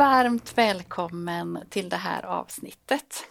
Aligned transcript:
Varmt 0.00 0.58
välkommen 0.58 1.58
till 1.70 1.88
det 1.88 1.96
här 1.96 2.22
avsnittet. 2.26 3.24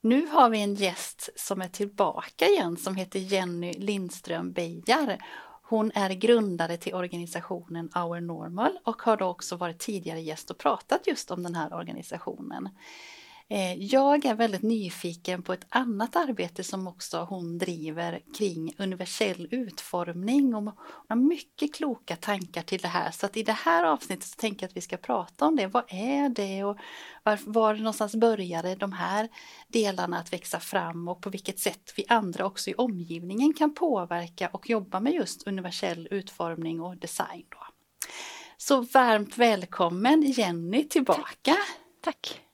Nu 0.00 0.26
har 0.26 0.50
vi 0.50 0.62
en 0.62 0.74
gäst 0.74 1.28
som 1.36 1.62
är 1.62 1.68
tillbaka 1.68 2.46
igen 2.46 2.76
som 2.76 2.96
heter 2.96 3.18
Jenny 3.18 3.72
Lindström 3.72 4.52
Beijar. 4.52 5.18
Hon 5.62 5.92
är 5.94 6.10
grundare 6.10 6.76
till 6.76 6.94
organisationen 6.94 7.90
Our 7.96 8.20
Normal 8.20 8.78
och 8.84 9.02
har 9.02 9.16
då 9.16 9.26
också 9.26 9.56
varit 9.56 9.78
tidigare 9.78 10.20
gäst 10.20 10.50
och 10.50 10.58
pratat 10.58 11.06
just 11.06 11.30
om 11.30 11.42
den 11.42 11.54
här 11.54 11.74
organisationen. 11.74 12.68
Eh, 13.50 13.74
jag 13.74 14.24
är 14.24 14.34
väldigt 14.34 14.62
nyfiken 14.62 15.42
på 15.42 15.52
ett 15.52 15.66
annat 15.68 16.16
arbete 16.16 16.64
som 16.64 16.86
också 16.86 17.26
hon 17.30 17.58
driver 17.58 18.20
kring 18.38 18.74
universell 18.78 19.48
utformning 19.50 20.54
och 20.54 20.62
hon 20.62 20.72
har 21.08 21.16
mycket 21.16 21.74
kloka 21.74 22.16
tankar 22.16 22.62
till 22.62 22.80
det 22.80 22.88
här 22.88 23.10
så 23.10 23.26
att 23.26 23.36
i 23.36 23.42
det 23.42 23.52
här 23.52 23.84
avsnittet 23.84 24.24
så 24.24 24.36
tänker 24.36 24.62
jag 24.64 24.68
att 24.68 24.76
vi 24.76 24.80
ska 24.80 24.96
prata 24.96 25.46
om 25.46 25.56
det. 25.56 25.66
Vad 25.66 25.84
är 25.88 26.28
det 26.28 26.64
och 26.64 26.78
var, 27.22 27.38
var 27.44 27.74
någonstans 27.74 28.16
började 28.16 28.74
de 28.74 28.92
här 28.92 29.28
delarna 29.68 30.18
att 30.18 30.32
växa 30.32 30.60
fram 30.60 31.08
och 31.08 31.22
på 31.22 31.30
vilket 31.30 31.58
sätt 31.58 31.92
vi 31.96 32.04
andra 32.08 32.46
också 32.46 32.70
i 32.70 32.74
omgivningen 32.74 33.54
kan 33.54 33.74
påverka 33.74 34.48
och 34.48 34.70
jobba 34.70 35.00
med 35.00 35.12
just 35.12 35.46
universell 35.46 36.08
utformning 36.10 36.80
och 36.80 36.96
design. 36.96 37.44
Då. 37.48 37.66
Så 38.56 38.80
varmt 38.80 39.38
välkommen 39.38 40.22
Jenny 40.22 40.88
tillbaka. 40.88 41.22
Tack. 41.44 41.56
Tack. 42.02 42.47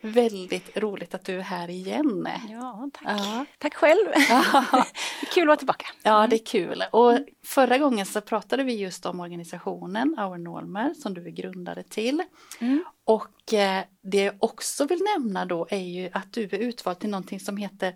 Väldigt 0.00 0.76
roligt 0.76 1.14
att 1.14 1.24
du 1.24 1.38
är 1.38 1.42
här 1.42 1.70
igen. 1.70 2.28
Ja, 2.50 2.90
tack. 2.92 3.20
Ja. 3.20 3.44
Tack 3.58 3.74
själv. 3.74 4.06
Kul 5.34 5.42
att 5.42 5.46
vara 5.46 5.56
tillbaka. 5.56 5.86
Ja, 6.02 6.26
det 6.26 6.36
är 6.36 6.46
kul. 6.46 6.84
Och 6.92 7.18
förra 7.44 7.78
gången 7.78 8.06
så 8.06 8.20
pratade 8.20 8.64
vi 8.64 8.76
just 8.76 9.06
om 9.06 9.20
organisationen 9.20 10.18
Our 10.18 10.38
Normer 10.38 10.94
som 10.94 11.14
du 11.14 11.26
är 11.26 11.30
grundare 11.30 11.82
till. 11.82 12.22
Mm. 12.60 12.84
Och 13.04 13.54
eh, 13.54 13.84
det 14.02 14.24
jag 14.24 14.34
också 14.38 14.86
vill 14.86 15.00
nämna 15.16 15.44
då 15.44 15.66
är 15.70 15.76
ju 15.76 16.10
att 16.12 16.32
du 16.32 16.42
är 16.42 16.58
utvald 16.58 16.98
till 16.98 17.10
någonting 17.10 17.40
som 17.40 17.56
heter 17.56 17.94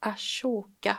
Ashoka 0.00 0.96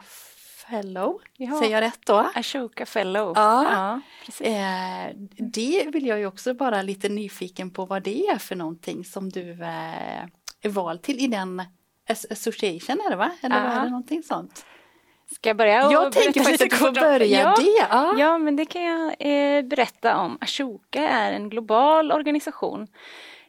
Fellow. 0.67 1.21
Ja. 1.37 1.59
Säger 1.59 1.71
jag 1.71 1.81
rätt 1.81 2.05
då? 2.05 2.31
Ashoka 2.35 2.85
Fellow. 2.85 3.33
Ja. 3.35 4.01
ja. 4.39 4.45
Eh, 4.45 5.15
det 5.37 5.89
vill 5.93 6.05
jag 6.05 6.19
ju 6.19 6.25
också 6.25 6.53
bara 6.53 6.81
lite 6.81 7.09
nyfiken 7.09 7.71
på 7.71 7.85
vad 7.85 8.03
det 8.03 8.27
är 8.27 8.37
för 8.37 8.55
någonting 8.55 9.05
som 9.05 9.29
du 9.29 9.63
eh, 9.63 10.25
är 10.61 10.69
vald 10.69 11.01
till 11.01 11.19
i 11.19 11.27
den 11.27 11.63
association 12.09 13.01
är 13.01 13.09
det 13.09 13.15
va? 13.15 13.31
Eller 13.41 13.55
är 13.55 13.83
det 13.83 13.89
någonting 13.89 14.23
sånt? 14.23 14.65
Ska 15.35 15.49
jag 15.49 15.57
börja? 15.57 15.91
jag 15.91 16.11
tänker 16.11 16.65
att 16.65 16.73
få 16.73 16.91
börja 16.91 17.41
ja, 17.41 17.55
det. 17.57 17.87
Ja. 17.89 18.15
ja, 18.17 18.37
men 18.37 18.55
det 18.55 18.65
kan 18.65 18.83
jag 18.83 19.15
eh, 19.19 19.61
berätta 19.63 20.17
om. 20.17 20.37
Ashoka 20.41 21.09
är 21.09 21.31
en 21.33 21.49
global 21.49 22.11
organisation 22.11 22.87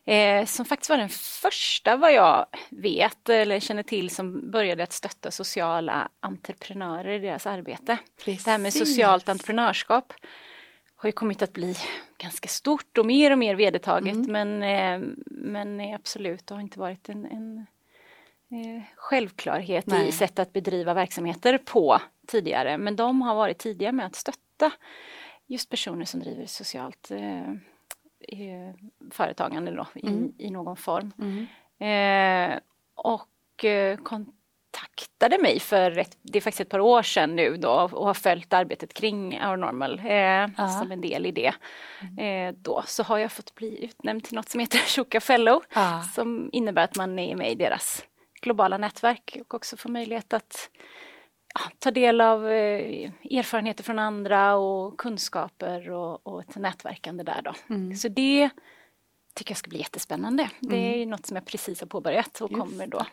eh, 0.05 0.47
som 0.47 0.65
faktiskt 0.65 0.91
var 0.91 0.97
den 0.97 1.09
första 1.09 1.97
vad 1.97 2.13
jag 2.13 2.47
vet 2.71 3.29
eller 3.29 3.61
känner 3.61 3.83
till 3.83 4.11
som 4.11 4.51
började 4.51 4.83
att 4.83 4.93
stötta 4.93 5.31
sociala 5.31 6.09
entreprenörer 6.21 7.13
i 7.13 7.19
deras 7.19 7.47
arbete. 7.47 7.99
Precis. 8.25 8.45
Det 8.45 8.51
här 8.51 8.59
med 8.59 8.73
socialt 8.73 9.29
entreprenörskap 9.29 10.13
har 11.03 11.09
ju 11.09 11.13
kommit 11.13 11.43
att 11.43 11.53
bli 11.53 11.77
ganska 12.19 12.49
stort 12.49 12.99
och 12.99 13.07
mer 13.07 13.31
och 13.31 13.39
mer 13.39 13.55
vedertaget 13.55 14.15
mm. 14.15 14.33
men, 14.33 14.63
eh, 14.63 15.09
men 15.27 15.95
absolut 15.95 16.47
det 16.47 16.55
har 16.55 16.61
inte 16.61 16.79
varit 16.79 17.09
en, 17.09 17.27
en 17.27 17.59
eh, 18.51 18.83
självklarhet 18.97 19.87
Nej. 19.87 20.09
i 20.09 20.13
sätt 20.13 20.39
att 20.39 20.53
bedriva 20.53 20.95
verksamheter 20.95 21.59
på 21.59 22.01
tidigare. 22.27 22.79
Men 22.79 22.97
de 22.97 23.23
har 23.23 23.35
varit 23.35 23.59
tidiga 23.59 23.93
med 23.93 24.07
att 24.07 24.15
stötta 24.15 24.73
just 25.47 25.71
personer 25.71 26.05
som 26.05 26.21
driver 26.21 26.47
socialt 26.47 27.11
eh, 27.11 27.51
eh 28.29 28.75
företagande 29.11 29.71
då, 29.71 29.87
mm. 29.95 30.33
i, 30.39 30.47
i 30.47 30.51
någon 30.51 30.77
form. 30.77 31.13
Mm. 31.19 32.53
Eh, 32.53 32.59
och 32.95 33.65
eh, 33.65 33.97
kontaktade 34.73 35.39
mig 35.43 35.61
för 35.61 35.99
ett, 35.99 36.19
det 36.23 36.39
är 36.39 36.41
faktiskt 36.41 36.61
ett 36.61 36.69
par 36.69 36.81
år 36.81 37.03
sedan 37.03 37.37
nu 37.37 37.57
då 37.57 37.91
och 37.93 38.07
har 38.07 38.15
följt 38.15 38.53
arbetet 38.53 38.95
kring 38.95 39.41
Our 39.41 40.07
eh, 40.07 40.79
som 40.81 40.93
en 40.93 41.01
del 41.01 41.27
i 41.27 41.33
det. 41.33 41.55
Mm. 42.01 42.49
Eh, 42.49 42.55
då 42.63 42.83
så 42.87 43.03
har 43.03 43.19
jag 43.19 43.33
fått 43.33 43.55
bli 43.55 43.85
utnämnd 43.85 44.25
till 44.25 44.35
något 44.35 44.49
som 44.49 44.61
heter 44.61 44.79
Shuka 44.97 45.21
Fellow 45.21 45.63
ah. 45.73 46.03
som 46.03 46.51
innebär 46.53 46.85
att 46.85 46.97
man 46.97 47.19
är 47.19 47.37
med 47.37 47.53
i 47.53 47.55
deras 47.55 48.05
globala 48.43 48.79
nätverk 48.79 49.37
och 49.41 49.55
också 49.55 49.77
får 49.77 49.91
möjlighet 49.91 50.33
att 50.33 50.71
ja, 51.55 51.61
ta 51.79 51.91
del 51.91 52.21
av 52.21 52.47
eh, 52.47 53.11
erfarenheter 53.31 53.85
från 53.85 53.99
andra 53.99 54.55
och 54.55 54.99
kunskaper 54.99 55.91
och, 55.91 56.27
och 56.27 56.41
ett 56.41 56.57
nätverkande 56.57 57.25
där 57.25 57.43
då. 57.45 57.55
Mm. 57.69 57.97
Så 57.97 58.09
det 58.09 58.51
tycker 59.35 59.51
jag 59.51 59.59
ska 59.59 59.69
bli 59.69 59.79
jättespännande. 59.79 60.43
Mm. 60.43 60.73
Det 60.73 61.03
är 61.03 61.07
något 61.07 61.27
som 61.27 61.37
jag 61.37 61.47
precis 61.47 61.81
har 61.81 61.89
påbörjat 61.89 62.41
och 62.41 62.51
Just. 62.51 62.61
kommer 62.61 62.87
då 62.87 63.07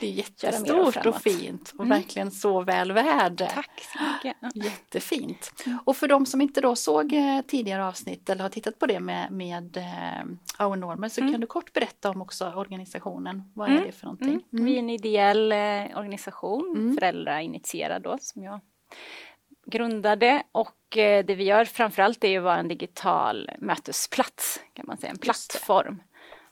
det 0.00 0.06
är 0.06 0.10
jättestort 0.10 1.06
och 1.06 1.22
fint 1.22 1.72
och 1.78 1.84
mm. 1.84 1.98
verkligen 1.98 2.30
så 2.30 2.62
väl 2.62 2.92
värd. 2.92 3.38
Tack 3.38 3.86
så 3.92 3.98
mycket. 4.04 4.64
Jättefint. 4.64 5.52
Mm. 5.66 5.78
Och 5.84 5.96
för 5.96 6.08
de 6.08 6.26
som 6.26 6.40
inte 6.40 6.60
då 6.60 6.76
såg 6.76 7.12
eh, 7.12 7.40
tidigare 7.46 7.86
avsnitt 7.86 8.30
eller 8.30 8.42
har 8.42 8.50
tittat 8.50 8.78
på 8.78 8.86
det 8.86 9.00
med, 9.00 9.32
med 9.32 9.76
uh, 9.76 10.66
Our 10.66 10.76
Normal 10.76 11.10
så 11.10 11.20
mm. 11.20 11.32
kan 11.32 11.40
du 11.40 11.46
kort 11.46 11.72
berätta 11.72 12.10
om 12.10 12.22
också 12.22 12.52
organisationen. 12.52 13.52
Vad 13.54 13.68
är 13.68 13.72
mm. 13.72 13.86
det 13.86 13.92
för 13.92 14.06
någonting? 14.06 14.40
Mm. 14.52 14.64
Vi 14.64 14.74
är 14.74 14.78
en 14.78 14.90
ideell 14.90 15.52
eh, 15.52 15.98
organisation, 15.98 16.74
mm. 16.76 16.94
föräldrainitierad 16.94 18.02
då 18.02 18.18
som 18.20 18.42
jag 18.42 18.60
grundade 19.66 20.42
och 20.52 20.96
eh, 20.96 21.24
det 21.24 21.34
vi 21.34 21.44
gör 21.44 21.64
framförallt 21.64 22.24
är 22.24 22.38
att 22.38 22.44
vara 22.44 22.56
en 22.56 22.68
digital 22.68 23.50
mötesplats 23.58 24.60
kan 24.72 24.86
man 24.86 24.98
säga, 24.98 25.10
en 25.10 25.18
plattform 25.18 26.02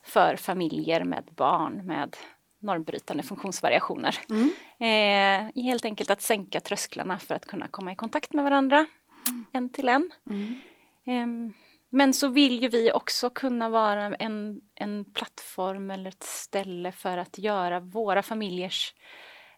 för 0.03 0.37
familjer 0.37 1.05
med 1.05 1.25
barn 1.37 1.87
med 1.87 2.17
normbrytande 2.59 3.23
funktionsvariationer. 3.23 4.19
Mm. 4.31 4.51
Eh, 4.79 5.63
helt 5.63 5.85
enkelt 5.85 6.11
att 6.11 6.23
sänka 6.23 6.61
trösklarna 6.61 7.19
för 7.19 7.35
att 7.35 7.47
kunna 7.47 7.69
komma 7.69 7.93
i 7.93 7.97
kontakt 7.97 8.33
med 8.33 8.45
varandra 8.45 8.87
mm. 9.29 9.45
en 9.53 9.69
till 9.69 9.89
en. 9.89 10.11
Mm. 10.31 10.61
Eh, 11.07 11.53
men 11.91 12.15
så 12.15 12.29
vill 12.29 12.63
ju 12.63 12.69
vi 12.69 12.93
också 12.93 13.31
kunna 13.31 13.69
vara 13.69 14.17
en, 14.17 14.61
en 14.75 15.05
plattform 15.05 15.91
eller 15.91 16.09
ett 16.09 16.23
ställe 16.23 16.93
för 16.93 17.19
att 17.19 17.39
göra 17.39 17.81
våra 17.81 18.23
familjers 18.23 18.95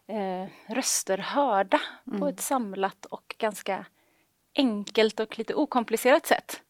eh, 0.07 0.73
röster 0.73 1.17
hörda 1.17 1.81
på 2.05 2.15
mm. 2.15 2.27
ett 2.27 2.39
samlat 2.39 3.05
och 3.05 3.35
ganska 3.37 3.85
enkelt 4.55 5.19
och 5.19 5.37
lite 5.37 5.53
okomplicerat 5.53 6.25
sätt. 6.25 6.61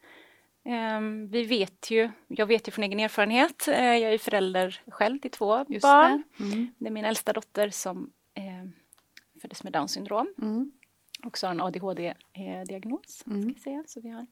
Ehm, 0.69 1.27
vi 1.27 1.43
vet 1.43 1.91
ju, 1.91 2.09
jag 2.27 2.45
vet 2.45 2.67
ju 2.67 2.71
från 2.71 2.83
egen 2.83 2.99
erfarenhet, 2.99 3.67
eh, 3.67 3.97
jag 3.97 4.13
är 4.13 4.17
förälder 4.17 4.81
själv 4.87 5.19
till 5.19 5.31
två 5.31 5.65
Just 5.67 5.83
barn. 5.83 6.23
Det. 6.37 6.43
Mm. 6.43 6.73
det. 6.77 6.87
är 6.87 6.91
min 6.91 7.05
äldsta 7.05 7.33
dotter 7.33 7.69
som 7.69 8.11
eh, 8.33 8.69
föddes 9.41 9.63
med 9.63 9.73
Downs 9.73 9.91
syndrom. 9.91 10.33
Mm. 10.41 10.71
Också 11.23 11.47
har 11.47 11.51
en 11.51 11.61
ADHD-diagnos. 11.61 13.23
Mm. 13.27 13.55
Så 13.87 14.01
vi 14.01 14.09
har 14.09 14.27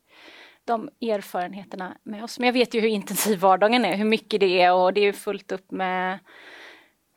de 0.65 0.89
erfarenheterna 1.01 1.97
med 2.03 2.23
oss. 2.23 2.39
Men 2.39 2.45
jag 2.45 2.53
vet 2.53 2.73
ju 2.73 2.79
hur 2.79 2.87
intensiv 2.87 3.39
vardagen 3.39 3.85
är, 3.85 3.95
hur 3.95 4.05
mycket 4.05 4.39
det 4.39 4.61
är 4.61 4.73
och 4.73 4.93
det 4.93 5.01
är 5.01 5.13
fullt 5.13 5.51
upp 5.51 5.71
med 5.71 6.19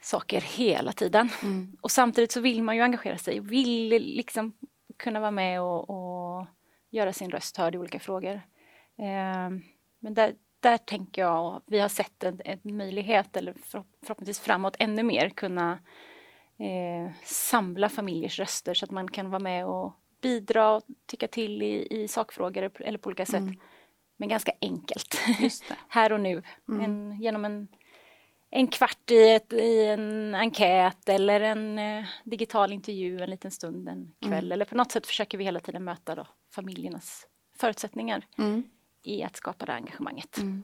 saker 0.00 0.40
hela 0.40 0.92
tiden. 0.92 1.28
Mm. 1.42 1.76
Och 1.80 1.90
samtidigt 1.90 2.32
så 2.32 2.40
vill 2.40 2.62
man 2.62 2.76
ju 2.76 2.82
engagera 2.82 3.18
sig 3.18 3.40
vill 3.40 3.88
liksom 3.88 4.52
kunna 4.96 5.20
vara 5.20 5.30
med 5.30 5.62
och, 5.62 5.90
och 5.90 6.46
göra 6.90 7.12
sin 7.12 7.30
röst 7.30 7.56
hörd 7.56 7.74
i 7.74 7.78
olika 7.78 8.00
frågor. 8.00 8.42
Ehm, 8.98 9.62
men 9.98 10.14
där, 10.14 10.34
där 10.60 10.78
tänker 10.78 11.22
jag, 11.22 11.62
vi 11.66 11.78
har 11.78 11.88
sett 11.88 12.24
en, 12.24 12.40
en 12.44 12.76
möjlighet, 12.76 13.36
eller 13.36 13.54
förhoppningsvis 14.02 14.40
framåt 14.40 14.76
ännu 14.78 15.02
mer, 15.02 15.28
kunna 15.28 15.78
eh, 16.58 17.12
samla 17.24 17.88
familjers 17.88 18.38
röster 18.38 18.74
så 18.74 18.84
att 18.84 18.90
man 18.90 19.08
kan 19.08 19.30
vara 19.30 19.42
med 19.42 19.66
och 19.66 19.92
bidra 20.20 20.70
och 20.70 20.82
tycka 21.06 21.28
till 21.28 21.62
i, 21.62 21.86
i 22.02 22.08
sakfrågor 22.08 22.70
eller 22.80 22.98
på 22.98 23.06
olika 23.06 23.26
sätt. 23.26 23.40
Mm. 23.40 23.60
Men 24.16 24.28
ganska 24.28 24.52
enkelt, 24.60 25.20
här 25.88 26.12
och 26.12 26.20
nu, 26.20 26.42
mm. 26.68 26.84
en, 26.84 27.20
genom 27.20 27.44
en, 27.44 27.68
en 28.50 28.66
kvart 28.66 29.10
i, 29.10 29.30
ett, 29.30 29.52
i 29.52 29.86
en 29.86 30.34
enkät 30.34 31.08
eller 31.08 31.40
en 31.40 31.78
eh, 31.78 32.04
digital 32.24 32.72
intervju 32.72 33.20
en 33.20 33.30
liten 33.30 33.50
stund 33.50 33.88
en 33.88 34.12
kväll. 34.20 34.44
Mm. 34.44 34.52
Eller 34.52 34.64
på 34.64 34.76
något 34.76 34.92
sätt 34.92 35.06
försöker 35.06 35.38
vi 35.38 35.44
hela 35.44 35.60
tiden 35.60 35.84
möta 35.84 36.14
då, 36.14 36.26
familjernas 36.54 37.26
förutsättningar 37.56 38.26
mm. 38.38 38.62
I 39.02 39.22
att 39.22 39.36
skapa 39.36 39.66
det 39.66 39.72
engagemanget. 39.72 40.38
Mm. 40.38 40.62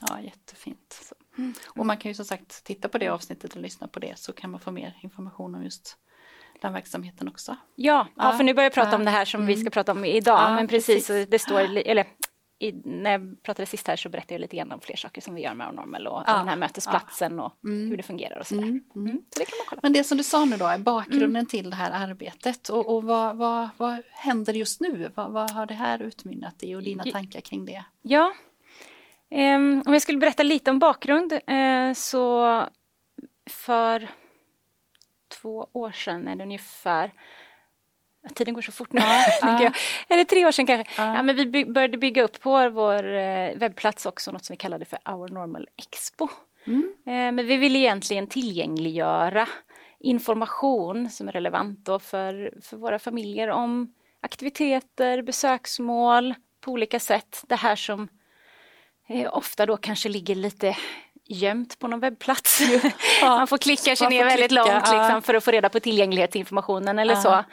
Ja, 0.00 0.20
jättefint. 0.20 1.12
Mm. 1.38 1.54
Och 1.66 1.86
man 1.86 1.96
kan 1.96 2.10
ju 2.10 2.14
som 2.14 2.24
sagt 2.24 2.64
titta 2.64 2.88
på 2.88 2.98
det 2.98 3.08
avsnittet 3.08 3.54
och 3.54 3.60
lyssna 3.60 3.88
på 3.88 3.98
det 3.98 4.18
så 4.18 4.32
kan 4.32 4.50
man 4.50 4.60
få 4.60 4.70
mer 4.70 4.98
information 5.02 5.54
om 5.54 5.64
just 5.64 5.98
den 6.60 6.72
verksamheten 6.72 7.28
också. 7.28 7.56
Ja, 7.74 8.06
ja, 8.16 8.32
för 8.32 8.44
nu 8.44 8.54
börjar 8.54 8.66
jag 8.66 8.74
prata 8.74 8.90
ja. 8.90 8.96
om 8.96 9.04
det 9.04 9.10
här 9.10 9.24
som 9.24 9.46
vi 9.46 9.56
ska 9.56 9.70
prata 9.70 9.92
om 9.92 10.04
idag. 10.04 10.40
Ja, 10.40 10.54
men 10.54 10.68
precis, 10.68 11.06
precis. 11.06 11.28
det 11.30 11.38
står, 11.38 11.60
eller 11.60 12.06
i, 12.58 12.72
när 12.84 13.10
jag 13.10 13.42
pratade 13.42 13.66
sist 13.66 13.88
här 13.88 13.96
så 13.96 14.08
berättade 14.08 14.34
jag 14.34 14.40
lite 14.40 14.56
grann 14.56 14.72
om 14.72 14.80
fler 14.80 14.96
saker 14.96 15.20
som 15.20 15.34
vi 15.34 15.42
gör 15.42 15.54
med 15.54 15.74
Normal 15.74 16.06
och 16.06 16.22
ja. 16.26 16.36
den 16.36 16.48
här 16.48 16.56
mötesplatsen 16.56 17.40
och 17.40 17.52
mm. 17.64 17.90
hur 17.90 17.96
det 17.96 18.02
fungerar 18.02 18.38
och 18.38 18.46
sådär. 18.46 18.62
Mm. 18.62 18.84
Mm. 18.94 19.10
mm. 19.10 19.24
Så 19.30 19.38
det 19.38 19.44
kan 19.44 19.56
man 19.58 19.66
kolla 19.68 19.80
Men 19.82 19.92
det 19.92 20.04
som 20.04 20.18
du 20.18 20.24
sa 20.24 20.44
nu 20.44 20.56
då 20.56 20.66
är 20.66 20.78
bakgrunden 20.78 21.30
mm. 21.30 21.46
till 21.46 21.70
det 21.70 21.76
här 21.76 22.08
arbetet 22.08 22.68
och, 22.68 22.94
och 22.94 23.04
vad, 23.04 23.36
vad, 23.36 23.68
vad 23.76 24.02
händer 24.10 24.52
just 24.52 24.80
nu? 24.80 25.10
Vad, 25.14 25.32
vad, 25.32 25.50
har 25.50 25.66
det 25.66 25.74
här 25.74 26.02
utmynnat 26.02 26.62
i 26.62 26.74
och 26.74 26.82
dina 26.82 27.04
tankar 27.04 27.40
kring 27.40 27.64
det? 27.64 27.84
Ja, 28.02 28.32
um, 29.30 29.82
om 29.86 29.92
jag 29.92 30.02
skulle 30.02 30.18
berätta 30.18 30.42
lite 30.42 30.70
om 30.70 30.78
bakgrund 30.78 31.32
uh, 31.32 31.92
så 31.94 32.62
för 33.50 34.08
två 35.28 35.68
år 35.72 35.92
sedan 35.92 36.28
är 36.28 36.36
det 36.36 36.44
ungefär 36.44 37.12
Tiden 38.34 38.54
går 38.54 38.62
så 38.62 38.72
fort 38.72 38.92
nu. 38.92 39.00
Ja, 39.00 39.24
ja. 39.62 39.72
Eller 40.08 40.24
tre 40.24 40.46
år 40.46 40.52
sedan 40.52 40.66
kanske. 40.66 41.02
Ja. 41.02 41.14
ja. 41.14 41.22
men 41.22 41.36
vi 41.36 41.46
by 41.46 41.64
började 41.64 41.98
bygga 41.98 42.22
upp 42.22 42.40
på 42.40 42.70
vår 42.70 43.14
eh, 43.14 43.56
webbplats 43.56 44.06
också 44.06 44.32
något 44.32 44.44
som 44.44 44.54
vi 44.54 44.56
kallade 44.56 44.84
för 44.84 44.98
Our 45.04 45.28
Normal 45.28 45.68
Expo. 45.76 46.28
Mm. 46.66 46.94
Eh, 47.06 47.12
men 47.12 47.46
vi 47.46 47.56
vill 47.56 47.76
egentligen 47.76 48.26
tillgängliggöra 48.26 49.48
information 50.00 51.10
som 51.10 51.28
är 51.28 51.32
relevant 51.32 51.88
för, 52.00 52.60
för 52.62 52.76
våra 52.76 52.98
familjer 52.98 53.48
om 53.48 53.92
aktiviteter, 54.20 55.22
besöksmål 55.22 56.34
på 56.60 56.72
olika 56.72 57.00
sätt. 57.00 57.44
Det 57.48 57.56
här 57.56 57.76
som 57.76 58.08
eh, 59.08 59.36
ofta 59.36 59.66
då 59.66 59.76
kanske 59.76 60.08
ligger 60.08 60.34
lite 60.34 60.76
gömt 61.26 61.78
på 61.78 61.88
någon 61.88 62.00
webbplats. 62.00 62.60
Ja. 63.20 63.28
Man 63.28 63.46
får 63.46 63.58
klicka 63.58 63.96
sig 63.96 64.08
ner 64.08 64.24
väldigt 64.24 64.48
klicka, 64.48 64.64
långt 64.64 64.90
liksom, 64.92 65.22
för 65.22 65.34
att 65.34 65.44
få 65.44 65.50
reda 65.50 65.68
på 65.68 65.80
tillgänglighetsinformationen 65.80 66.98
eller 66.98 67.14
så. 67.14 67.44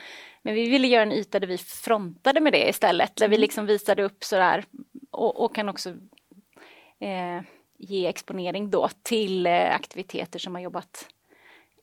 Men 0.42 0.54
vi 0.54 0.70
ville 0.70 0.88
göra 0.88 1.04
en 1.04 1.12
yta 1.12 1.40
där 1.40 1.48
vi 1.48 1.58
frontade 1.58 2.40
med 2.40 2.54
det 2.54 2.70
istället, 2.70 3.16
där 3.16 3.28
vi 3.28 3.36
mm. 3.36 3.42
liksom 3.42 3.66
visade 3.66 4.04
upp 4.04 4.24
sådär 4.24 4.66
och, 5.12 5.44
och 5.44 5.56
kan 5.56 5.70
också 5.70 5.90
eh, 7.00 7.42
ge 7.78 8.08
exponering 8.08 8.70
då 8.70 8.90
till 9.04 9.46
eh, 9.46 9.76
aktiviteter 9.76 10.40
som 10.40 10.56
har 10.56 10.62
jobbat 10.62 11.08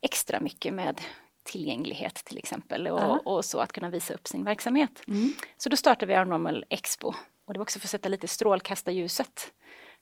extra 0.03 0.41
mycket 0.41 0.75
med 0.75 1.01
tillgänglighet 1.43 2.15
till 2.15 2.39
exempel 2.39 2.89
och, 2.89 3.27
och 3.27 3.45
så 3.45 3.59
att 3.59 3.73
kunna 3.73 3.91
visa 3.91 4.15
upp 4.15 4.29
sin 4.29 4.45
verksamhet. 4.45 5.03
Mm. 5.09 5.33
Så 5.57 5.69
då 5.69 5.77
startade 5.77 6.15
vi 6.15 6.25
Normal 6.25 6.65
Expo 6.69 7.13
och 7.45 7.53
det 7.53 7.59
var 7.59 7.63
också 7.63 7.79
för 7.79 7.87
att 7.87 7.91
sätta 7.91 8.09
lite 8.09 8.29
strålkastarljuset 8.29 9.53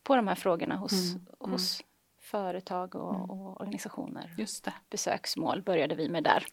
på 0.02 0.17
de 0.17 0.29
här 0.29 0.35
frågorna 0.35 0.76
hos, 0.76 0.93
mm. 0.93 1.26
mm. 1.41 1.52
hos 1.52 1.82
företag 2.20 2.94
och, 2.94 3.14
mm. 3.14 3.31
och, 3.31 3.61
organisationer. 3.61 4.35
Just 4.38 4.64
det. 4.64 4.73
Besöksmål 4.91 5.62
började 5.62 5.94
vi 5.94 6.09
med 6.09 6.25
där. 6.25 6.47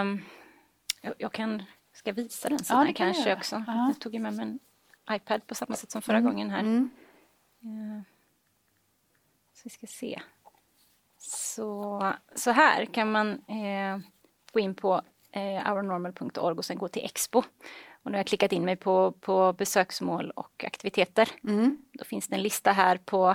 Um, 0.00 0.24
jag, 1.02 1.14
jag 1.18 1.32
kan, 1.32 1.62
ska 1.92 2.12
visa 2.12 2.48
den 2.48 2.58
sidan 2.58 2.86
ja, 2.86 2.92
kanske 2.96 3.28
jag 3.28 3.38
också. 3.38 3.64
Ja. 3.66 3.86
Jag 3.88 4.00
tog 4.00 4.20
med 4.20 4.34
mig 4.34 4.46
en 4.46 4.58
iPad 5.10 5.46
på 5.46 5.54
samma 5.54 5.74
sätt 5.74 5.90
som 5.90 6.02
förra 6.02 6.16
mm. 6.16 6.30
gången 6.30 6.50
här. 6.50 6.60
Mm. 6.60 6.90
Uh, 7.64 8.02
så 9.52 9.60
vi 9.64 9.70
ska 9.70 9.86
se. 9.86 10.22
Så, 11.18 12.12
så 12.34 12.50
här 12.50 12.84
kan 12.84 13.12
man 13.12 13.32
eh, 13.32 13.98
gå 14.52 14.60
in 14.60 14.74
på 14.74 15.02
eh, 15.30 15.72
ournormal.org 15.72 16.58
och 16.58 16.64
sen 16.64 16.78
gå 16.78 16.88
till 16.88 17.04
Expo. 17.04 17.38
Och 18.02 18.10
nu 18.10 18.12
har 18.12 18.18
jag 18.18 18.26
klickat 18.26 18.52
in 18.52 18.64
mig 18.64 18.76
på, 18.76 19.12
på 19.12 19.52
besöksmål 19.52 20.30
och 20.30 20.64
aktiviteter. 20.64 21.28
Mm. 21.44 21.78
Då 21.92 22.04
finns 22.04 22.28
det 22.28 22.34
en 22.34 22.42
lista 22.42 22.72
här 22.72 22.96
på 22.96 23.34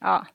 ja, 0.00 0.26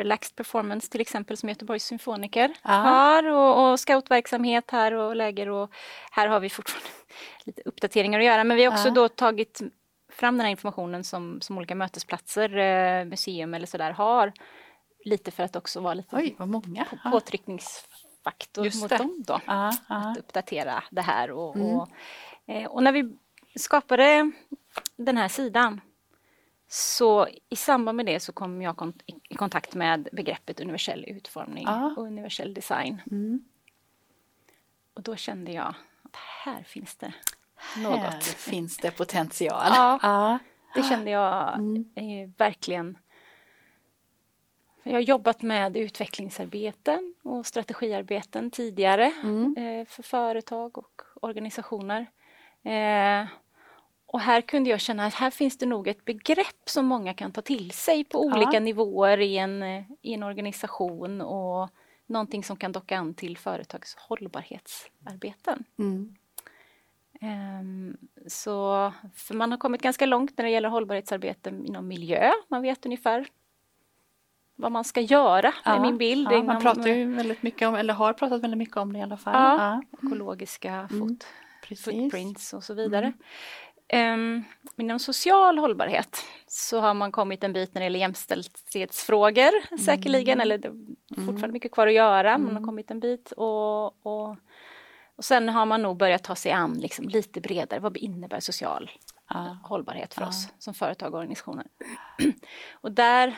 Relaxed 0.00 0.36
Performance 0.36 0.90
till 0.90 1.00
exempel 1.00 1.36
som 1.36 1.48
Göteborgs 1.48 1.84
symfoniker 1.84 2.54
Aha. 2.62 2.90
har 2.90 3.26
och, 3.26 3.72
och, 3.72 3.80
scoutverksamhet 3.80 4.70
här 4.70 4.92
och 4.92 5.16
läger 5.16 5.48
och 5.48 5.70
här 6.10 6.28
har 6.28 6.40
vi 6.40 6.50
fortfarande 6.50 6.88
lite 7.44 7.62
uppdateringar 7.64 8.18
att 8.18 8.24
göra 8.24 8.44
men 8.44 8.56
vi 8.56 8.64
har 8.64 8.72
också 8.72 8.86
Aha. 8.86 8.94
då 8.94 9.08
tagit 9.08 9.60
fram 10.08 10.36
den 10.36 10.44
här 10.44 10.50
informationen 10.50 11.04
som, 11.04 11.40
som 11.40 11.58
olika 11.58 11.74
mötesplatser, 11.74 12.56
eh, 12.56 13.04
museum 13.04 13.54
eller 13.54 13.66
sådär 13.66 13.90
har 13.90 14.32
lite 15.04 15.30
för 15.30 15.42
att 15.42 15.56
också 15.56 15.80
vara 15.80 15.94
lite 15.94 16.16
Oj, 16.16 16.34
vad 16.38 16.48
många. 16.48 16.84
På, 16.84 17.10
påtryckningsfaktor 17.10 18.64
Just 18.64 18.82
mot 18.82 18.90
det. 18.90 18.96
dem 18.96 19.24
då. 19.26 19.40
Att 19.44 20.18
uppdatera 20.18 20.82
det 20.90 21.02
här 21.02 21.30
och, 21.30 21.56
mm. 21.56 21.66
och, 21.66 21.88
eh, 22.46 22.66
och 22.66 22.82
när 22.82 22.92
vi 22.92 23.16
skapade 23.56 24.30
den 24.96 25.16
här 25.16 25.28
sidan 25.28 25.80
så 26.72 27.28
i 27.48 27.56
samband 27.56 27.96
med 27.96 28.06
det 28.06 28.20
så 28.20 28.32
kom 28.32 28.62
jag 28.62 28.92
i 29.28 29.34
kontakt 29.34 29.74
med 29.74 30.08
begreppet 30.12 30.60
universell 30.60 31.04
utformning 31.08 31.66
ah. 31.68 31.94
och 31.96 32.02
universell 32.02 32.54
design. 32.54 33.02
Mm. 33.10 33.44
Och 34.94 35.02
då 35.02 35.16
kände 35.16 35.52
jag 35.52 35.74
att 36.02 36.16
här 36.16 36.62
finns 36.62 36.96
det 36.96 37.12
något. 37.76 37.98
Här 37.98 38.20
finns 38.20 38.76
det 38.76 38.90
potential. 38.90 39.66
Ja, 39.66 39.98
ah. 40.02 40.38
det 40.74 40.82
kände 40.82 41.10
jag 41.10 41.54
mm. 41.54 41.84
eh, 41.94 42.30
verkligen. 42.36 42.98
Jag 44.82 44.92
har 44.92 45.00
jobbat 45.00 45.42
med 45.42 45.76
utvecklingsarbeten 45.76 47.14
och 47.22 47.46
strategiarbeten 47.46 48.50
tidigare 48.50 49.12
mm. 49.22 49.56
eh, 49.56 49.86
för 49.86 50.02
företag 50.02 50.78
och 50.78 51.02
organisationer. 51.20 52.06
Eh, 52.62 53.26
och 54.12 54.20
här 54.20 54.40
kunde 54.40 54.70
jag 54.70 54.80
känna 54.80 55.06
att 55.06 55.14
här 55.14 55.30
finns 55.30 55.58
det 55.58 55.66
nog 55.66 55.88
ett 55.88 56.04
begrepp 56.04 56.62
som 56.68 56.86
många 56.86 57.14
kan 57.14 57.32
ta 57.32 57.42
till 57.42 57.70
sig 57.70 58.04
på 58.04 58.20
olika 58.20 58.52
ja. 58.52 58.60
nivåer 58.60 59.20
i 59.20 59.36
en, 59.36 59.62
i 60.02 60.14
en 60.14 60.22
organisation 60.22 61.20
och 61.20 61.70
någonting 62.06 62.44
som 62.44 62.56
kan 62.56 62.72
docka 62.72 62.98
an 62.98 63.14
till 63.14 63.38
företags 63.38 63.96
hållbarhetsarbeten. 63.98 65.64
Mm. 65.78 66.16
Um, 67.22 67.96
så, 68.26 68.92
för 69.14 69.34
man 69.34 69.50
har 69.50 69.58
kommit 69.58 69.82
ganska 69.82 70.06
långt 70.06 70.38
när 70.38 70.44
det 70.44 70.50
gäller 70.50 70.68
hållbarhetsarbeten 70.68 71.66
inom 71.66 71.88
miljö. 71.88 72.30
Man 72.48 72.62
vet 72.62 72.86
ungefär 72.86 73.26
vad 74.56 74.72
man 74.72 74.84
ska 74.84 75.00
göra, 75.00 75.54
ja, 75.64 75.76
är 75.76 75.80
min 75.80 75.98
bild. 75.98 76.28
Ja, 76.32 76.42
man 76.42 76.62
pratar 76.62 76.86
ju 76.86 77.14
väldigt 77.14 77.42
mycket 77.42 77.68
om, 77.68 77.74
eller 77.74 77.94
har 77.94 78.12
pratat 78.12 78.42
väldigt 78.42 78.58
mycket 78.58 78.76
om 78.76 78.92
det 78.92 78.98
i 78.98 79.02
alla 79.02 79.16
fall. 79.16 79.34
Ja, 79.34 79.82
ja. 79.90 80.06
Ekologiska 80.06 80.88
mm. 80.90 81.18
footprints 81.68 82.52
och 82.52 82.64
så 82.64 82.74
vidare. 82.74 83.12
Mm. 83.92 84.14
Um, 84.14 84.44
inom 84.76 84.98
social 84.98 85.58
hållbarhet 85.58 86.24
så 86.46 86.80
har 86.80 86.94
man 86.94 87.12
kommit 87.12 87.44
en 87.44 87.52
bit 87.52 87.74
när 87.74 87.80
det 87.80 87.84
gäller 87.84 87.98
jämställdhetsfrågor 87.98 89.52
mm. 89.70 89.78
säkerligen, 89.84 90.40
eller 90.40 90.58
det 90.58 90.68
är 90.68 90.72
fortfarande 91.08 91.44
mm. 91.44 91.52
mycket 91.52 91.72
kvar 91.72 91.86
att 91.86 91.92
göra, 91.92 92.30
mm. 92.30 92.42
man 92.42 92.50
har 92.50 92.60
mm. 92.60 92.66
kommit 92.66 92.90
en 92.90 93.00
bit 93.00 93.32
och, 93.32 94.06
och, 94.06 94.36
och 95.16 95.24
sen 95.24 95.48
har 95.48 95.66
man 95.66 95.82
nog 95.82 95.96
börjat 95.96 96.24
ta 96.24 96.34
sig 96.34 96.52
an 96.52 96.74
liksom 96.74 97.08
lite 97.08 97.40
bredare, 97.40 97.80
vad 97.80 97.96
innebär 97.96 98.40
social 98.40 98.90
ah. 99.26 99.56
hållbarhet 99.62 100.14
för 100.14 100.22
ah. 100.22 100.28
oss 100.28 100.48
som 100.58 100.74
företag 100.74 101.14
och 101.14 101.18
organisationer? 101.18 101.66
och 102.72 102.92
där 102.92 103.36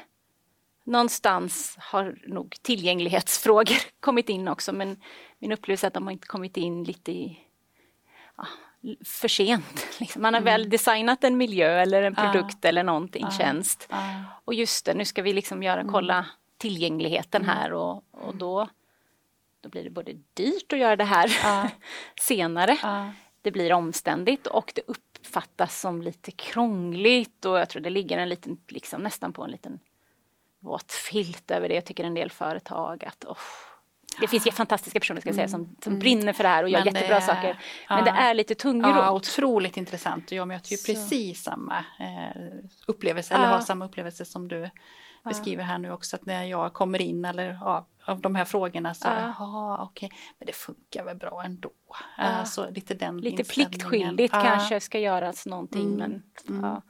någonstans 0.85 1.77
har 1.79 2.19
nog 2.27 2.57
tillgänglighetsfrågor 2.63 3.77
kommit 4.01 4.29
in 4.29 4.49
också 4.49 4.73
men 4.73 5.01
min 5.39 5.53
upplevelse 5.53 5.87
är 5.87 5.89
att 5.89 5.95
de 5.95 6.05
har 6.05 6.13
inte 6.13 6.27
kommit 6.27 6.57
in 6.57 6.85
lite 6.85 7.13
i 7.13 7.41
ja, 8.37 8.47
för 9.05 9.29
sent. 9.29 9.87
Liksom. 10.01 10.23
Man 10.23 10.35
har 10.35 10.41
mm. 10.41 10.53
väl 10.53 10.71
designat 10.71 11.25
en 11.25 11.37
miljö 11.37 11.81
eller 11.81 12.03
en 12.03 12.15
produkt 12.15 12.65
ah. 12.65 12.69
eller 12.69 12.83
någonting, 12.83 13.25
ah. 13.25 13.31
tjänst. 13.31 13.87
Ah. 13.91 14.21
Och 14.45 14.55
just 14.55 14.85
det, 14.85 14.95
nu 14.95 15.05
ska 15.05 15.23
vi 15.23 15.33
liksom 15.33 15.63
göra, 15.63 15.81
mm. 15.81 15.93
kolla 15.93 16.27
tillgängligheten 16.59 17.43
mm. 17.43 17.57
här 17.57 17.73
och, 17.73 18.05
och 18.11 18.37
då, 18.37 18.69
då 19.61 19.69
blir 19.69 19.85
det 19.85 19.91
både 19.91 20.13
dyrt 20.35 20.73
att 20.73 20.79
göra 20.79 20.97
det 20.97 21.05
här 21.05 21.31
senare. 22.21 22.79
Det 23.43 23.51
blir 23.51 23.73
omständigt 23.73 24.47
och 24.47 24.73
det 24.75 24.83
uppfattas 24.87 25.81
som 25.81 26.03
lite 26.03 26.31
krångligt 26.31 27.45
och 27.45 27.59
jag 27.59 27.69
tror 27.69 27.83
det 27.83 27.91
ligger 27.91 28.19
en 28.19 28.29
liten, 28.29 28.61
liksom 28.69 29.03
nästan 29.03 29.33
på 29.33 29.45
en 29.45 29.51
liten 29.51 29.79
våt 30.61 30.93
filt 30.93 31.51
över 31.51 31.69
det. 31.69 31.75
Jag 31.75 31.85
tycker 31.85 32.05
en 32.05 32.15
del 32.15 32.31
företag 32.31 33.05
att 33.05 33.25
oh, 33.25 33.37
det 34.21 34.29
finns 34.29 34.47
ju 34.47 34.51
fantastiska 34.51 35.01
personer 35.01 35.21
ska 35.21 35.33
säga, 35.33 35.49
som, 35.49 35.77
som 35.83 35.93
mm. 35.93 35.99
brinner 35.99 36.33
för 36.33 36.43
det 36.43 36.49
här 36.49 36.63
och 36.63 36.69
gör 36.69 36.85
men 36.85 36.95
jättebra 36.95 37.15
det, 37.15 37.27
saker. 37.27 37.59
Men 37.89 37.99
ja, 37.99 38.05
det 38.05 38.11
är 38.11 38.35
lite 38.35 38.55
tungrot. 38.55 38.97
Ja, 38.97 39.13
otroligt 39.13 39.77
intressant. 39.77 40.33
Jag 40.33 40.49
möter 40.49 40.71
ju 40.71 40.77
så. 40.77 40.93
precis 40.93 41.43
samma 41.43 41.85
eh, 41.99 42.43
upplevelse, 42.87 43.35
eller 43.35 43.47
har 43.47 43.61
samma 43.61 43.85
upplevelse 43.85 44.25
som 44.25 44.49
du 44.49 44.71
beskriver 45.25 45.65
här 45.65 45.79
nu 45.79 45.93
också. 45.93 46.17
Att 46.17 46.27
när 46.27 46.45
jag 46.45 46.73
kommer 46.73 47.03
in 47.03 47.25
eller 47.25 47.59
ja, 47.61 47.87
av 48.05 48.21
de 48.21 48.35
här 48.35 48.45
frågorna 48.45 48.95
så, 48.95 49.09
ja. 49.09 49.79
okej, 49.91 50.07
okay, 50.07 50.19
men 50.39 50.47
det 50.47 50.53
funkar 50.53 51.05
väl 51.05 51.17
bra 51.17 51.43
ändå. 51.45 51.73
Ja. 52.19 52.45
Så 52.45 52.71
lite 52.71 52.95
den 52.95 53.19
Lite 53.19 53.45
pliktskyldigt 53.45 54.33
kanske 54.33 54.81
ska 54.81 54.99
göras 54.99 55.47
någonting. 55.47 55.95
Mm. 55.95 56.23
Men, 56.47 56.59
mm. 56.59 56.81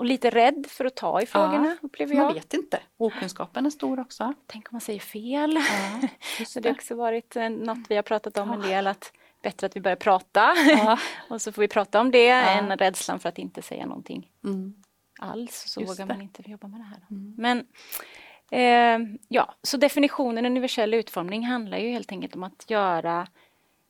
Och 0.00 0.06
lite 0.06 0.30
rädd 0.30 0.66
för 0.68 0.84
att 0.84 0.96
ta 0.96 1.20
i 1.22 1.26
frågorna, 1.26 1.66
ja, 1.66 1.76
upplever 1.86 2.14
jag. 2.14 2.24
Man 2.24 2.34
vet 2.34 2.54
inte. 2.54 2.80
Okunskapen 2.96 3.66
är 3.66 3.70
stor 3.70 4.00
också. 4.00 4.34
Tänk 4.46 4.64
om 4.64 4.74
man 4.74 4.80
säger 4.80 5.00
fel. 5.00 5.54
Ja, 5.54 6.08
så 6.46 6.60
det 6.60 6.68
har 6.68 6.74
också 6.74 6.94
varit 6.94 7.36
eh, 7.36 7.48
något 7.48 7.78
vi 7.88 7.96
har 7.96 8.02
pratat 8.02 8.38
om 8.38 8.50
en 8.50 8.60
del, 8.60 8.86
att 8.86 9.12
bättre 9.42 9.66
att 9.66 9.76
vi 9.76 9.80
börjar 9.80 9.96
prata 9.96 10.54
Ja. 10.68 10.98
och 11.30 11.42
så 11.42 11.52
får 11.52 11.62
vi 11.62 11.68
prata 11.68 12.00
om 12.00 12.10
det 12.10 12.24
Ja. 12.24 12.36
än 12.42 12.76
rädslan 12.76 13.20
för 13.20 13.28
att 13.28 13.38
inte 13.38 13.62
säga 13.62 13.86
någonting 13.86 14.28
Mm. 14.44 14.74
alls. 15.18 15.64
Så 15.66 15.80
Just 15.80 15.92
vågar 15.92 16.06
det. 16.06 16.14
man 16.14 16.22
inte 16.22 16.50
jobba 16.50 16.68
med 16.68 16.80
det 16.80 16.84
här. 16.84 17.00
Mm. 17.10 17.34
Men 17.38 17.66
eh, 18.50 19.18
ja, 19.28 19.54
så 19.62 19.76
definitionen 19.76 20.46
universell 20.46 20.94
utformning 20.94 21.44
handlar 21.46 21.78
ju 21.78 21.90
helt 21.90 22.12
enkelt 22.12 22.34
om 22.36 22.42
att 22.42 22.64
göra 22.70 23.26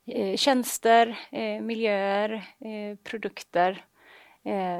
eh, 0.06 0.36
tjänster, 0.36 1.18
eh, 1.30 1.60
miljöer, 1.62 2.32
eh, 2.60 2.96
produkter 3.04 3.84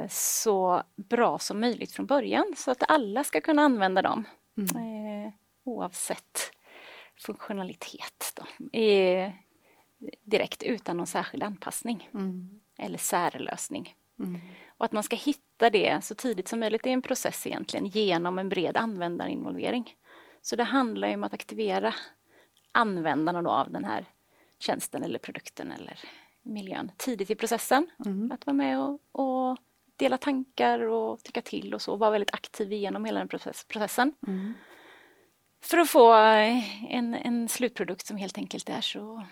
så 0.09 0.83
bra 0.95 1.39
som 1.39 1.59
möjligt 1.59 1.91
från 1.91 2.05
början 2.05 2.53
så 2.57 2.71
att 2.71 2.83
alla 2.91 3.23
ska 3.23 3.41
kunna 3.41 3.61
använda 3.61 4.01
dem 4.01 4.23
Mm. 4.57 4.75
eh, 5.25 5.33
oavsett 5.63 6.51
funktionalitet 7.25 8.33
då, 8.35 8.79
eh, 8.79 9.31
direkt 10.23 10.63
utan 10.63 10.97
någon 10.97 11.07
särskild 11.07 11.43
anpassning 11.43 12.09
Mm. 12.13 12.59
eller 12.77 12.97
särlösning. 12.97 13.95
Mm. 14.19 14.41
Och 14.77 14.85
att 14.85 14.91
man 14.91 15.03
ska 15.03 15.15
hitta 15.15 15.69
det 15.69 16.03
så 16.03 16.15
tidigt 16.15 16.47
som 16.47 16.59
möjligt 16.59 16.85
i 16.87 16.89
en 16.89 17.01
process 17.01 17.47
egentligen 17.47 17.85
genom 17.85 18.39
en 18.39 18.49
bred 18.49 18.77
användarinvolvering. 18.77 19.95
Så 20.41 20.55
det 20.55 20.63
handlar 20.63 21.07
ju 21.07 21.13
om 21.13 21.23
att 21.23 21.33
aktivera 21.33 21.93
användarna 22.71 23.49
av 23.49 23.71
den 23.71 23.83
här 23.85 24.05
tjänsten 24.59 25.03
eller 25.03 25.19
produkten 25.19 25.71
eller 25.71 25.99
miljön 26.41 26.91
tidigt 26.97 27.29
i 27.29 27.35
processen. 27.35 27.87
Mm. 28.05 28.31
Att 28.31 28.45
vara 28.45 28.53
med 28.53 28.79
och, 28.79 28.99
och 29.11 29.57
dela 29.95 30.17
tankar 30.17 30.79
och 30.79 31.23
tycka 31.23 31.41
till 31.41 31.73
och 31.73 31.81
så. 31.81 31.95
Vara 31.95 32.11
väldigt 32.11 32.33
aktiv 32.33 32.73
igenom 32.73 33.05
hela 33.05 33.19
den 33.19 33.27
process, 33.27 33.65
processen. 33.67 34.13
Mm. 34.27 34.53
För 35.61 35.77
att 35.77 35.89
få 35.89 36.13
en, 36.13 37.13
en 37.13 37.49
slutprodukt 37.49 38.07
som 38.07 38.17
helt 38.17 38.37
enkelt 38.37 38.69
är 38.69 38.81
så 38.81 39.23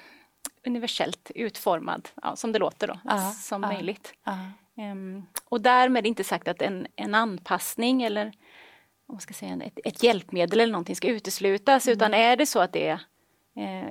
universellt 0.66 1.32
utformad, 1.36 2.10
ja, 2.22 2.36
som 2.36 2.51
det 2.51 2.60
låter 2.60 2.88
då, 2.88 3.00
Ja, 3.04 3.32
som 3.32 3.63
ja. 3.63 3.72
möjligt. 3.72 4.13
Ja. 4.24 4.38
Ehm, 4.78 5.25
och 5.46 5.62
därmed 5.62 6.08
inte 6.08 6.24
sagt 6.24 6.48
att 6.48 6.62
en, 6.62 6.88
en 6.96 7.16
anpassning 7.16 8.04
eller 8.04 8.25
om 9.06 9.16
man 9.16 9.22
ska 9.22 9.34
säga, 9.34 9.58
ett, 9.63 9.80
ett 9.84 10.04
hjälpmedel 10.04 10.60
eller 10.60 10.72
någonting 10.72 10.96
ska 10.96 11.08
uteslutas 11.08 11.88
utan 11.88 12.13
är 12.13 12.38
det 12.38 12.46
så 12.46 12.60
att 12.60 12.74
det 12.74 13.00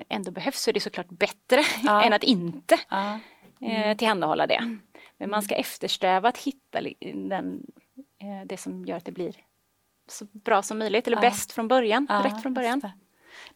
ändå 0.09 0.31
behövs 0.31 0.61
så 0.63 0.71
är 0.71 0.73
det 0.75 0.81
såklart 0.81 1.09
bättre 1.09 1.63
Ja. 1.83 2.03
än 2.03 2.13
att 2.13 2.23
inte 2.25 2.79
Ja. 2.89 3.19
eh, 3.67 3.97
tillhandahålla 3.97 4.47
det. 4.47 4.79
Men 5.19 5.31
man 5.31 5.43
ska 5.43 5.55
eftersträva 5.55 6.29
att 6.29 6.39
hitta 6.39 6.81
den, 7.29 7.67
eh, 8.23 8.47
det 8.47 8.57
som 8.57 8.85
gör 8.87 8.97
att 8.97 9.05
det 9.05 9.13
blir 9.13 9.35
så 10.09 10.25
bra 10.33 10.63
som 10.63 10.79
möjligt 10.79 11.07
eller 11.07 11.17
Ja. 11.17 11.21
bäst 11.21 11.53
från 11.53 11.69
början, 11.69 12.07
Ja, 12.11 12.23
direkt 12.23 12.43
från 12.43 12.55
början. 12.55 12.83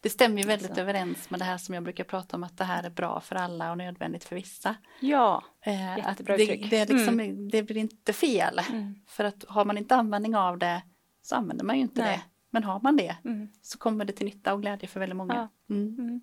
Det. 0.01 0.09
stämmer 0.09 0.41
ju 0.41 0.47
väldigt 0.47 0.75
Så. 0.75 0.81
överens 0.81 1.29
med 1.29 1.39
det 1.39 1.43
här 1.43 1.57
som 1.57 1.75
jag 1.75 1.83
brukar 1.83 2.03
prata 2.03 2.37
om 2.37 2.43
att 2.43 2.57
det 2.57 2.63
här 2.63 2.83
är 2.83 2.89
bra 2.89 3.19
för 3.19 3.35
alla 3.35 3.71
och 3.71 3.77
nödvändigt 3.77 4.23
för 4.23 4.35
vissa. 4.35 4.75
Ja, 4.99 5.43
Eh, 5.65 5.91
att 5.91 5.97
Jättebra 5.97 6.37
det, 6.37 6.43
uttryck. 6.43 6.69
det, 6.69 6.77
är 6.77 6.87
liksom, 6.87 7.49
det 7.49 7.63
blir 7.63 7.77
inte 7.77 8.13
fel. 8.13 8.59
Mm. 8.69 8.95
För 9.07 9.23
att 9.23 9.45
har 9.47 9.65
man 9.65 9.77
inte 9.77 9.95
användning 9.95 10.35
av 10.35 10.57
det 10.57 10.81
så 11.21 11.35
använder 11.35 11.65
man 11.65 11.75
ju 11.75 11.81
inte 11.81 12.01
Nej. 12.01 12.17
det. 12.17 12.23
Men 12.53 12.63
har 12.63 12.79
man 12.79 12.97
det 12.97 13.17
Mm. 13.25 13.49
så 13.61 13.77
kommer 13.77 14.05
det 14.05 14.13
till 14.13 14.25
nytta 14.25 14.53
och 14.53 14.61
glädje 14.61 14.87
för 14.87 14.99
väldigt 14.99 15.17
många. 15.17 15.49
Mm. 15.69 16.21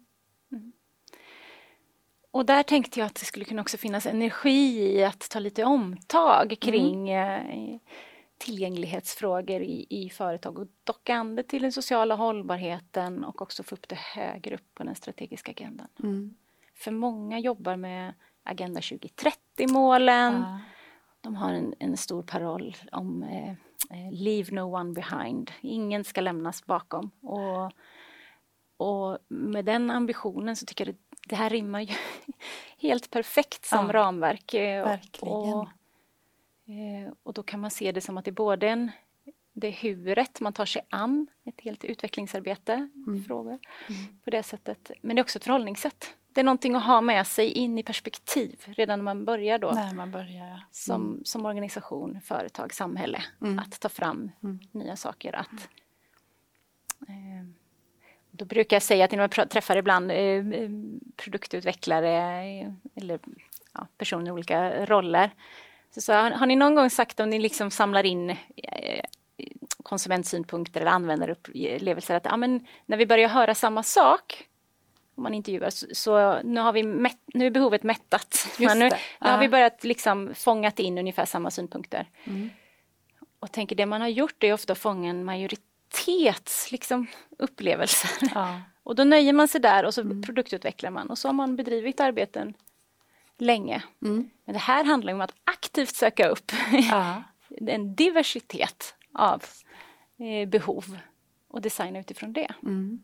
Och 2.31 2.47
där 2.47 2.63
tänkte 2.63 3.01
jag 3.01 3.07
att 3.07 3.15
det 3.15 3.25
skulle 3.25 3.45
kunna 3.45 3.63
också 3.63 3.77
finnas 3.77 4.07
energi 4.07 4.97
i 4.97 5.05
att 5.05 5.31
ta 5.31 5.39
lite 5.39 5.65
omtag 5.65 6.57
kring 6.61 7.11
eh, 7.11 7.79
tillgänglighetsfrågor 8.39 9.61
i, 9.63 9.87
i 9.91 10.11
företag 10.11 10.59
och 10.59 10.67
docka 10.85 11.15
an 11.15 11.37
det 11.37 11.43
till 11.43 11.63
den 11.63 11.73
sociala 11.73 12.15
hållbarheten 12.15 13.25
och 13.25 13.43
också 13.43 13.63
få 13.63 13.75
upp 13.75 13.89
det 13.89 13.99
högre 13.99 14.55
upp 14.55 14.75
på 14.75 14.85
den 14.85 14.95
strategiska 14.95 15.51
agendan. 15.51 15.89
Mm. 16.03 16.35
För 16.75 16.91
många 16.91 17.39
jobbar 17.39 17.77
med 17.77 18.15
Agenda 18.43 18.81
2030-målen. 18.81 20.33
Ja. 20.35 20.61
De 21.21 21.37
har 21.37 21.53
en, 21.53 21.75
en 21.79 21.97
stor 21.97 22.23
paroll 22.23 22.77
om 22.93 23.23
eh, 23.23 23.55
Leave 24.13 24.53
no 24.53 24.61
one 24.77 24.93
behind. 24.93 25.51
Ingen 25.61 26.05
ska 26.05 26.21
lämnas 26.21 26.67
bakom. 26.67 27.11
Och, 27.21 27.73
och 28.77 29.19
med 29.29 29.65
den 29.65 29.91
ambitionen 29.91 30.57
så 30.57 30.67
tycker 30.67 30.87
jag 30.87 30.95
det, 30.95 31.01
det 31.29 31.37
här 31.37 31.51
rimmar 31.51 31.81
ju 31.81 31.95
helt 32.79 33.11
perfekt 33.11 33.65
som 33.65 33.87
Ja, 33.87 33.93
ramverk. 33.93 34.55
eh, 34.55 34.85
verkligen. 34.85 35.35
Och, 35.35 35.69
eh, 36.67 37.13
och 37.23 37.33
då 37.33 37.43
kan 37.43 37.61
man 37.61 37.71
se 37.71 37.93
det 37.93 38.01
som 38.01 38.19
att 38.19 38.25
det 38.25 38.31
är 38.31 38.33
både 38.33 38.69
en, 38.69 38.91
det 39.53 39.71
huret 39.71 40.41
man 40.41 40.53
tar 40.53 40.65
sig 40.67 40.83
an, 40.91 41.27
ett 41.45 41.61
helt 41.61 41.85
utvecklingsarbete, 41.85 42.89
Mm. 43.07 43.25
frågor 43.25 43.59
på 44.25 44.31
det 44.31 44.43
sättet. 44.43 44.91
Men 45.03 45.17
det 45.17 45.21
är 45.21 45.25
också 45.25 45.39
ett 45.39 45.45
förhållningssätt. 45.45 46.17
Det 46.33 46.41
är 46.41 46.45
någonting 46.45 46.75
att 46.75 46.85
ha 46.85 47.01
med 47.01 47.27
sig 47.27 47.53
in 47.53 47.79
i 47.79 47.83
perspektiv 47.83 48.65
redan 48.67 48.99
när 48.99 49.05
man 49.05 49.25
börjar 49.25 49.59
då 49.59 49.71
När 49.71 49.95
man 49.95 50.11
börjar. 50.11 50.47
ja. 50.47 50.61
som, 50.71 51.21
som 51.25 51.47
organisation, 51.47 52.21
företag, 52.25 52.75
samhälle 52.75 53.23
Mm. 53.43 53.59
att 53.59 53.81
ta 53.81 53.89
fram 53.89 54.31
Mm. 54.43 54.59
nya 54.73 54.97
saker. 54.97 55.33
Att, 55.37 55.69
eh, 57.09 57.47
då 58.31 58.45
brukar 58.45 58.77
jag 58.77 58.83
säga 58.83 59.05
att 59.05 59.11
när 59.13 59.29
pr- 59.29 59.47
träffar 59.49 59.77
ibland 59.77 60.11
eh, 60.11 60.17
eh, 60.19 60.71
produktutvecklare 61.17 62.45
eh, 62.61 62.73
eller 62.95 63.19
ja, 63.75 63.87
personer 63.99 64.27
i 64.29 64.31
olika 64.31 64.87
roller. 64.87 65.31
Så, 65.95 66.01
så 66.01 66.13
har, 66.13 66.31
har 66.31 66.47
ni 66.47 66.57
någon 66.57 66.75
gång 66.75 66.91
sagt 66.91 67.21
om 67.21 67.31
ni 67.31 67.39
liksom 67.39 67.71
samlar 67.71 68.07
in 68.07 68.31
eh, 68.57 69.05
konsumentsynpunkter 69.83 70.81
eller 70.81 70.91
användarupplevelser 70.91 72.15
att 72.15 72.25
ja, 72.25 72.37
men 72.37 72.67
när 72.87 72.97
vi 72.97 73.07
börjar 73.07 73.29
höra 73.29 73.55
samma 73.55 73.83
sak 73.83 74.47
man 75.23 75.35
intervjuar 75.35 75.71
så, 75.71 75.87
så 75.93 76.43
nu 76.43 76.61
har 76.61 76.73
vi 76.73 76.83
mätt, 76.83 77.19
nu 77.27 77.47
är 77.47 77.51
behovet 77.51 77.83
mättat. 77.83 78.57
Men 78.59 78.79
nu, 78.79 78.85
nu 79.21 79.31
har 79.31 79.39
vi 79.39 79.49
börjat 79.49 79.85
liksom 79.85 80.35
fångat 80.35 80.79
in 80.79 80.99
ungefär 80.99 81.25
samma 81.25 81.51
synpunkter. 81.51 82.09
Mm. 82.25 82.51
Och 83.41 83.53
tänker 83.53 83.77
det 83.77 83.87
man 83.87 84.01
har 84.01 84.09
gjort 84.09 84.45
är 84.45 84.53
ofta 84.53 84.73
att 84.73 84.79
fånga 84.79 85.11
en 85.11 85.25
majoritets 85.25 86.73
liksom, 86.73 87.07
upplevelser. 87.39 88.11
Ja. 88.35 88.61
Och 88.83 88.97
då 88.97 89.05
nöjer 89.05 89.33
man 89.33 89.49
sig 89.49 89.61
där 89.61 89.85
och 89.85 89.95
så 89.95 90.03
produktutvecklar 90.03 90.91
man 90.91 91.11
och 91.11 91.19
så 91.19 91.29
har 91.29 91.33
man 91.33 91.57
bedrivit 91.57 92.01
arbeten 92.01 92.55
länge. 93.39 93.83
Mm. 94.03 94.31
Men 94.45 94.53
det 94.53 94.59
här 94.59 94.85
handlar 94.85 95.13
om 95.13 95.21
att 95.21 95.35
aktivt 95.45 95.97
söka 95.97 96.29
upp 96.29 96.53
Ja. 96.91 97.23
en 97.61 97.95
diversitet 97.95 98.95
av 99.13 99.45
eh, 100.19 100.49
behov 100.49 100.99
och 101.49 101.61
designa 101.61 101.99
utifrån 101.99 102.33
det. 102.33 102.55
Mm. 102.63 103.03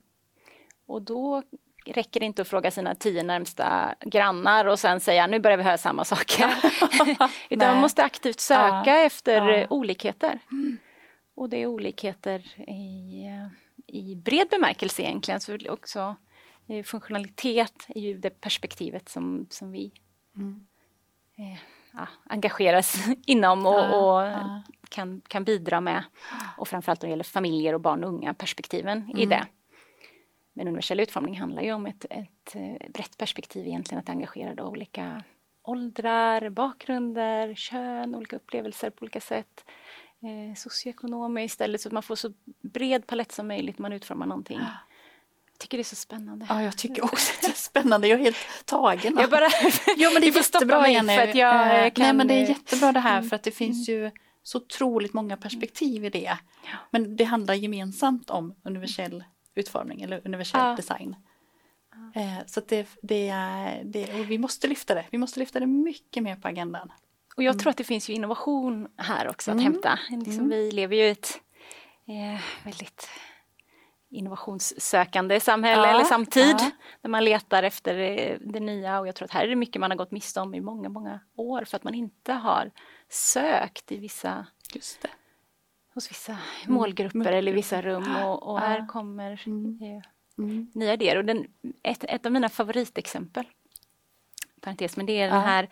Och 0.86 1.02
då 1.02 1.42
räcker 1.86 2.20
det 2.20 2.26
inte 2.26 2.42
att 2.42 2.48
fråga 2.48 2.70
sina 2.70 2.94
tio 2.94 3.22
närmsta 3.22 3.94
grannar 4.00 4.64
och 4.64 4.78
sen 4.78 5.00
säga 5.00 5.26
nu 5.26 5.38
börjar 5.40 5.56
vi 5.56 5.62
höra 5.64 5.78
samma 5.78 6.04
saker. 6.04 6.54
Utan 7.50 7.68
man 7.72 7.80
måste 7.80 8.04
aktivt 8.04 8.40
söka 8.40 8.82
Ja. 8.86 8.96
efter 8.98 9.48
Ja. 9.48 9.66
olikheter. 9.70 10.38
Och 11.34 11.48
det 11.48 11.62
är 11.62 11.66
olikheter 11.66 12.38
i, 12.70 13.24
i 13.86 14.14
bred 14.16 14.46
bemärkelse 14.50 15.02
egentligen. 15.02 15.40
Så 15.40 15.58
också 15.68 16.16
eh, 16.68 16.82
funktionalitet 16.84 17.86
är 17.88 18.00
ju 18.00 18.18
det 18.18 18.40
perspektivet 18.40 19.08
som, 19.08 19.46
som 19.50 19.72
vi 19.72 19.92
Mm. 20.36 20.66
eh, 21.38 21.58
ja, 21.92 22.08
engageras 22.26 22.96
inom 23.26 23.66
och, 23.66 24.16
och. 24.16 24.32
Kan, 24.88 25.20
kan 25.28 25.44
bidra 25.44 25.80
med. 25.80 26.04
Och 26.58 26.68
framförallt 26.68 27.02
när 27.02 27.06
det 27.08 27.10
gäller 27.10 27.24
familjer 27.24 27.72
och 27.74 27.80
barn 27.80 28.04
och 28.04 28.10
unga 28.10 28.34
perspektiven 28.34 29.10
i 29.16 29.24
Mm. 29.24 29.28
det. 29.28 29.46
Men 30.56 30.68
universell 30.68 31.00
utformning 31.00 31.38
handlar 31.40 31.62
ju 31.62 31.72
om 31.72 31.86
ett, 31.86 32.04
ett 32.10 32.54
eh, 32.54 32.90
brett 32.90 33.18
perspektiv 33.18 33.66
egentligen 33.66 34.00
att 34.00 34.08
engagera 34.08 34.54
då 34.54 34.64
olika 34.64 35.22
åldrar, 35.62 36.48
bakgrunder, 36.50 37.54
kön, 37.54 38.14
olika 38.14 38.36
upplevelser 38.36 38.90
på 38.90 39.02
olika 39.02 39.20
sätt. 39.20 39.64
Eh, 40.22 40.54
socioekonomiskt 40.56 41.60
eller 41.60 41.78
så 41.78 41.88
att 41.88 41.92
man 41.92 42.02
får 42.02 42.16
så 42.16 42.32
bred 42.62 43.06
palett 43.06 43.32
som 43.32 43.48
möjligt 43.48 43.78
när 43.78 43.82
man 43.82 43.92
utformar 43.92 44.26
någonting. 44.26 44.58
Jag 45.52 45.58
tycker 45.58 45.78
det 45.78 45.82
är 45.82 45.84
så 45.84 45.96
spännande. 45.96 46.46
ja, 46.48 46.62
jag 46.62 46.78
tycker 46.78 47.04
också 47.04 47.32
att 47.34 47.40
det 47.42 47.46
är 47.48 47.52
spännande. 47.52 48.08
Jag 48.08 48.20
är 48.20 48.24
helt 48.24 48.36
tagen. 48.64 49.16
Jag 49.20 49.30
bara, 49.30 49.44
Ja 49.96 50.10
men 50.12 50.22
det 50.22 50.28
är 50.28 50.32
jättebra 50.36 50.80
mig 50.80 51.16
för 51.18 51.28
att 51.28 51.34
jag, 51.34 51.60
Eh, 51.60 51.66
Nej 51.68 51.90
kan- 51.90 52.16
men 52.16 52.28
det 52.28 52.34
är 52.34 52.48
jättebra 52.48 52.92
det 52.92 53.00
här 53.00 53.18
Mm. 53.18 53.28
för 53.28 53.36
att 53.36 53.42
det 53.42 53.50
finns 53.50 53.88
ju 53.88 54.10
så 54.42 54.58
otroligt 54.58 55.12
många 55.12 55.36
perspektiv 55.36 56.04
i 56.04 56.10
det. 56.10 56.38
Men 56.90 57.16
det 57.16 57.24
handlar 57.24 57.54
gemensamt 57.54 58.30
om 58.30 58.54
universell 58.62 59.24
utformning 59.58 60.02
eller 60.02 60.22
universell 60.24 60.60
Ja. 60.60 60.76
design. 60.76 61.16
Eh, 62.14 62.38
Så 62.46 62.60
det, 62.60 62.88
det, 63.02 63.34
det, 63.84 64.20
och 64.20 64.30
vi 64.30 64.38
måste 64.38 64.66
lyfta 64.66 64.94
det. 64.94 65.04
Vi 65.10 65.18
måste 65.18 65.38
lyfta 65.40 65.60
det 65.60 65.66
mycket 65.66 66.22
mer 66.22 66.36
på 66.36 66.48
agendan. 66.48 66.92
Och 67.36 67.42
jag 67.42 67.58
tror 67.58 67.70
att 67.70 67.76
det 67.76 67.84
finns 67.84 68.10
ju 68.10 68.14
innovation 68.14 68.88
här 68.96 69.28
också 69.28 69.50
att 69.50 69.54
Mm. 69.60 69.72
hämta. 69.72 69.98
Liksom 70.10 70.32
Mm. 70.32 70.48
Vi 70.48 70.70
lever 70.70 70.96
ju 70.96 71.02
i 71.02 71.10
ett 71.10 71.40
eh, 72.08 72.40
väldigt 72.64 73.08
innovationssökande 74.10 75.40
samhälle 75.40 75.82
Ja, 75.82 75.94
eller 75.94 76.04
samtid. 76.04 76.56
ja. 76.58 76.70
Där 77.02 77.08
man 77.08 77.24
letar 77.24 77.62
efter 77.62 77.98
eh, 77.98 78.36
det 78.40 78.60
nya 78.60 79.00
och 79.00 79.08
jag 79.08 79.14
tror 79.14 79.24
att 79.24 79.30
här 79.32 79.44
är 79.44 79.48
det 79.48 79.56
mycket 79.56 79.80
man 79.80 79.90
har 79.90 79.98
gått 79.98 80.10
miste 80.10 80.40
om 80.40 80.54
i 80.54 80.60
många, 80.60 80.88
många 80.88 81.20
år 81.36 81.64
för 81.64 81.76
att 81.76 81.84
man 81.84 81.94
inte 81.94 82.32
har 82.32 82.70
sökt 83.08 83.92
i 83.92 83.96
vissa, 83.98 84.46
Just 84.74 85.02
det. 85.02 85.08
Hos 85.96 86.10
vissa 86.10 86.38
målgrupper 86.66 87.32
eller 87.32 87.52
i 87.52 87.54
vissa 87.54 87.82
rum 87.82 88.16
och, 88.16 88.42
och 88.42 88.60
här 88.60 88.86
kommer 88.86 89.42
Mm. 89.46 89.78
eh, 89.82 90.02
Mm. 90.38 90.70
nya 90.74 90.92
idéer. 90.92 91.16
Och 91.16 91.24
den, 91.24 91.46
ett, 91.82 92.04
ett 92.08 92.26
av 92.26 92.32
mina 92.32 92.48
favoritexempel 92.48 93.44
parentes, 94.60 94.96
men 94.96 95.06
det 95.06 95.20
är 95.20 95.30
den 95.30 95.40
här 95.40 95.68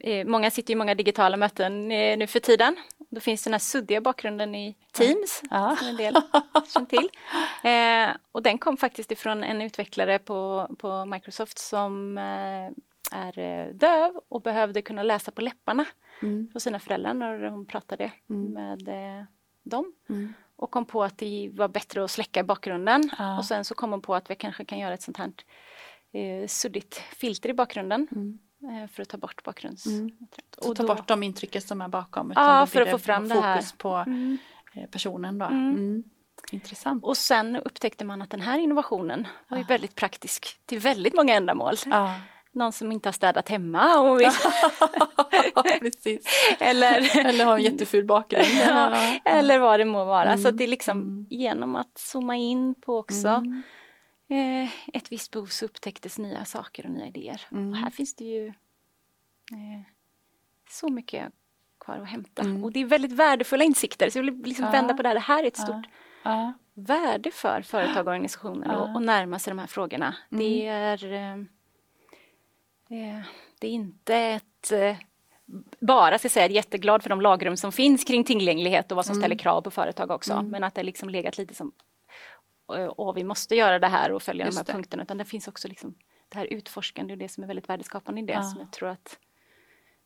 eh, 0.00 0.26
Många 0.26 0.50
sitter 0.50 0.72
i 0.72 0.76
många 0.76 0.94
digitala 0.94 1.36
möten 1.36 1.92
eh, 1.92 2.18
nu 2.18 2.26
för 2.26 2.40
tiden. 2.40 2.76
Då 3.10 3.20
finns 3.20 3.44
den 3.44 3.52
här 3.52 3.58
suddiga 3.58 4.00
bakgrunden 4.00 4.54
i 4.54 4.76
Teams, 4.92 5.42
ja. 5.50 5.76
som 5.78 5.88
en 5.88 5.96
del 5.96 6.14
känner 6.72 6.86
till. 6.86 7.08
Eh, 7.64 8.16
och 8.32 8.42
den 8.42 8.58
kom 8.58 8.76
faktiskt 8.76 9.12
ifrån 9.12 9.44
en 9.44 9.62
utvecklare 9.62 10.18
på, 10.18 10.68
på 10.78 11.04
Microsoft 11.04 11.58
som 11.58 12.18
eh, 12.18 12.70
är 13.12 13.72
döv 13.72 14.20
och 14.28 14.42
behövde 14.42 14.82
kunna 14.82 15.02
läsa 15.02 15.30
på 15.30 15.40
läpparna 15.40 15.84
mm. 16.22 16.52
på 16.52 16.60
sina 16.60 16.78
föräldrar 16.78 17.14
när 17.14 17.48
hon 17.48 17.66
pratade 17.66 18.12
mm. 18.30 18.52
med 18.52 18.88
eh, 18.88 19.24
dem. 19.62 19.92
Mm. 20.08 20.34
Och 20.56 20.70
kom 20.70 20.84
på 20.84 21.04
att 21.04 21.18
det 21.18 21.50
var 21.52 21.68
bättre 21.68 22.04
att 22.04 22.10
släcka 22.10 22.44
bakgrunden. 22.44 23.10
Ja. 23.18 23.38
Och 23.38 23.44
sen 23.44 23.64
så 23.64 23.74
kom 23.74 23.90
hon 23.90 24.02
på 24.02 24.14
att 24.14 24.30
vi 24.30 24.34
kanske 24.34 24.64
kan 24.64 24.78
göra 24.78 24.94
ett 24.94 25.02
sånt 25.02 25.16
här 25.16 25.32
eh, 26.12 26.46
suddigt 26.46 26.94
filter 26.94 27.48
i 27.48 27.54
bakgrunden. 27.54 28.08
Mm. 28.12 28.38
Eh, 28.62 28.88
för 28.88 29.02
att 29.02 29.08
ta 29.08 29.16
bort 29.16 29.42
bakgrunds... 29.42 29.86
Mm. 29.86 30.10
Och 30.56 30.76
ta 30.76 30.86
bort 30.86 31.08
de 31.08 31.22
intrycken 31.22 31.62
som 31.62 31.80
är 31.80 31.88
bakom. 31.88 32.32
Ja, 32.36 32.66
för 32.66 32.80
att 32.80 32.90
få 32.90 32.98
fram 32.98 33.28
det 33.28 33.40
här. 33.40 33.56
Fokus 33.56 33.72
på 33.72 33.94
mm. 33.94 34.38
Eh, 34.74 34.86
personen 34.86 35.38
då. 35.38 35.46
Mm. 35.46 36.04
Intressant. 36.52 37.04
Och 37.04 37.16
sen 37.16 37.56
upptäckte 37.56 38.04
man 38.04 38.22
att 38.22 38.30
den 38.30 38.40
här 38.40 38.58
innovationen 38.58 39.26
var 39.48 39.58
ju 39.58 39.64
väldigt 39.64 39.94
praktisk 39.94 40.60
till 40.66 40.78
väldigt 40.78 41.14
många 41.14 41.34
ändamål. 41.34 41.74
Ja 41.86 42.14
någon 42.52 42.72
som 42.72 42.92
inte 42.92 43.08
har 43.08 43.12
städat 43.12 43.48
hemma. 43.48 44.00
Och 44.00 44.20
vi... 44.20 44.24
eller... 46.58 47.26
eller 47.26 47.44
har 47.44 47.56
en 47.56 47.62
jätteful 47.62 48.04
bakgrund. 48.04 48.46
ja, 48.66 49.18
eller 49.24 49.58
vad 49.58 49.80
det 49.80 49.84
må 49.84 50.04
vara. 50.04 50.32
Mm. 50.32 50.38
Så 50.38 50.50
det 50.50 50.64
är 50.64 50.68
liksom 50.68 50.98
mm. 50.98 51.26
genom 51.30 51.76
att 51.76 51.98
zooma 51.98 52.36
in 52.36 52.74
på 52.74 52.98
också 52.98 53.28
mm. 53.28 53.62
eh, 54.28 54.70
ett 54.92 55.12
visst 55.12 55.30
behov 55.30 55.46
så 55.46 55.64
upptäcktes 55.64 56.18
nya 56.18 56.44
saker 56.44 56.86
och 56.86 56.92
nya 56.92 57.06
idéer. 57.06 57.42
Och 57.50 57.56
mm. 57.56 57.72
här 57.72 57.90
finns 57.90 58.14
det 58.14 58.24
ju 58.24 58.46
eh, 58.46 59.82
så 60.68 60.88
mycket 60.88 61.32
kvar 61.80 61.96
att 61.96 62.08
hämta. 62.08 62.42
Mm. 62.42 62.64
Och 62.64 62.72
det 62.72 62.80
är 62.80 62.84
väldigt 62.84 63.12
värdefulla 63.12 63.64
insikter. 63.64 64.10
Så 64.10 64.18
jag 64.18 64.24
vill 64.24 64.42
liksom 64.44 64.64
ja. 64.64 64.70
vända 64.70 64.94
på 64.94 65.02
det 65.02 65.08
här. 65.08 65.14
Det 65.14 65.20
här 65.20 65.42
är 65.42 65.48
ett 65.48 65.56
stort 65.56 65.86
ja. 66.22 66.52
värde 66.74 67.30
för 67.30 67.62
företag 67.62 68.06
och 68.06 68.12
organisationer 68.12 68.96
att 68.96 69.02
närma 69.02 69.38
sig 69.38 69.50
de 69.50 69.58
här 69.58 69.66
frågorna. 69.66 70.16
Det 70.28 70.68
mm. 70.68 71.02
är 71.02 71.12
eh, 71.12 71.44
det 73.58 73.66
är 73.66 73.70
inte 73.70 74.16
ett 74.16 74.72
eh, 74.72 74.96
bara 75.80 76.18
ska 76.18 76.28
säga, 76.28 76.48
jätteglad 76.48 77.02
för 77.02 77.10
de 77.10 77.20
lagrum 77.20 77.56
som 77.56 77.72
finns 77.72 78.04
kring 78.04 78.24
tillgänglighet 78.24 78.92
och 78.92 78.96
vad 78.96 79.06
som 79.06 79.12
mm. 79.12 79.22
ställer 79.22 79.36
krav 79.36 79.62
på 79.62 79.70
företag 79.70 80.10
också. 80.10 80.32
Mm. 80.32 80.48
Men 80.48 80.64
att 80.64 80.74
det 80.74 80.82
liksom 80.82 81.08
legat 81.08 81.38
lite 81.38 81.54
som 81.54 81.72
och 82.96 83.16
vi 83.16 83.24
måste 83.24 83.56
göra 83.56 83.78
det 83.78 83.86
här 83.86 84.12
och 84.12 84.22
följa 84.22 84.46
Just 84.46 84.58
de 84.58 84.60
här 84.60 84.66
det. 84.66 84.72
punkterna. 84.72 85.02
Utan 85.02 85.18
det 85.18 85.24
finns 85.24 85.48
också 85.48 85.68
liksom 85.68 85.94
det 86.28 86.38
här 86.38 86.44
utforskande 86.44 87.12
och 87.12 87.18
det 87.18 87.28
som 87.28 87.42
är 87.42 87.48
väldigt 87.48 87.68
värdeskapande 87.68 88.20
i 88.20 88.24
det. 88.24 88.32
Ja. 88.32 88.42
Som 88.42 88.60
jag 88.60 88.72
tror 88.72 88.88
att 88.88 89.18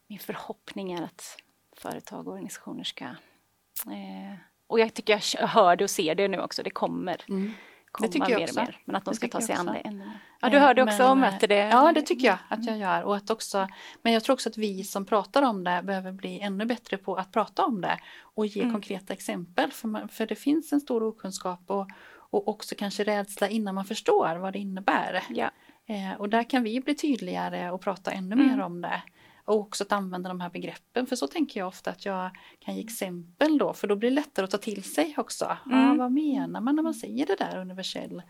min 0.07 0.19
förhoppning 0.19 0.93
är 0.93 1.03
att 1.03 1.37
företag 1.77 2.27
och 2.27 2.33
organisationer 2.33 2.85
ska 2.85 3.05
eh, 3.05 4.35
och 4.67 4.81
jag 4.81 4.95
tycker 4.95 5.23
jag 5.39 5.49
hör 5.49 5.77
det 5.77 5.85
och 5.85 5.91
ser 5.91 6.15
det 6.15 6.29
nu 6.29 6.41
också, 6.41 6.63
det 6.63 6.71
kommer. 6.71 7.25
Mm 7.29 7.53
komma 7.95 8.09
det 8.29 8.39
mer 8.39 8.49
och 8.49 8.57
mer. 8.57 8.81
Men 8.85 8.97
att 8.97 9.05
de 9.05 9.15
ska 9.15 9.29
ta 9.29 9.41
sig 9.41 9.55
an 9.55 9.67
det 9.67 9.79
ännu 9.79 9.99
mer. 9.99 10.21
Ja, 10.41 10.49
du 10.49 10.59
hörde 10.59 10.83
också 10.83 10.99
men, 10.99 11.11
och 11.11 11.17
möter 11.17 11.49
det? 11.49 11.69
Ja, 11.69 11.93
det 11.93 12.03
tycker 12.03 12.27
jag 12.27 12.39
att 12.49 12.65
jag 12.65 12.79
gör. 12.79 13.03
Och 13.03 13.17
att 13.17 13.31
också, 13.31 13.69
men 14.03 14.13
jag 14.13 14.25
tror 14.25 14.35
också 14.35 14.49
att 14.49 14.59
vi 14.59 14.85
som 14.85 15.07
pratar 15.07 15.43
om 15.43 15.65
det 15.65 15.83
behöver 15.85 16.13
bli 16.13 16.41
ännu 16.41 16.65
bättre 16.65 16.97
på 16.97 17.15
att 17.15 17.33
prata 17.33 17.65
om 17.65 17.81
det 17.81 17.99
och 18.21 18.47
ge 18.47 18.61
mm. 18.61 18.73
konkreta 18.73 19.13
exempel. 19.13 19.71
För, 19.71 19.89
man, 19.89 20.09
för 20.09 20.27
det 20.27 20.35
finns 20.35 20.73
en 20.73 20.81
stor 20.81 21.03
okunskap 21.03 21.61
och, 21.67 21.89
och 22.17 22.49
också 22.49 22.75
kanske 22.79 23.05
rädsla 23.05 23.49
innan 23.49 23.75
man 23.75 23.85
förstår 23.85 24.37
vad 24.37 24.53
det 24.53 24.59
innebär. 24.59 25.23
Ja. 25.29 25.51
Eh, 25.87 26.21
och 26.21 26.29
där 26.29 26.51
kan 26.51 26.63
vi 26.63 26.81
bli 26.81 26.95
tydligare 26.95 27.71
och 27.71 27.81
prata 27.81 28.11
ännu 28.11 28.33
mm. 28.33 28.47
mer 28.47 28.61
om 28.61 28.81
det. 28.81 29.03
Och 29.45 29.57
också 29.57 29.85
att 29.85 29.93
använda 29.93 30.29
de 30.29 30.41
här 30.41 30.51
begreppen, 30.51 31.07
för 31.07 31.17
så 31.17 31.27
tänker 31.27 31.61
jag 31.61 31.69
ofta 31.69 31.91
att 31.91 32.05
jag 32.05 32.31
kan 32.59 32.77
ge 32.77 32.83
exempel 32.83 33.59
då, 33.59 33.73
för 33.73 33.87
då 33.87 33.97
blir 33.97 34.11
det 34.11 34.15
lättare 34.15 34.45
att 34.45 34.51
ta 34.51 34.59
till 34.59 34.83
sig 34.83 35.15
också. 35.17 35.57
Mm. 35.67 35.91
Ah, 35.91 35.95
vad 35.95 36.13
menar 36.13 36.61
man 36.61 36.77
när 36.77 36.83
man 36.83 36.95
säger 36.95 37.27
det 37.27 37.37
där 37.37 37.59
universell 37.59 38.23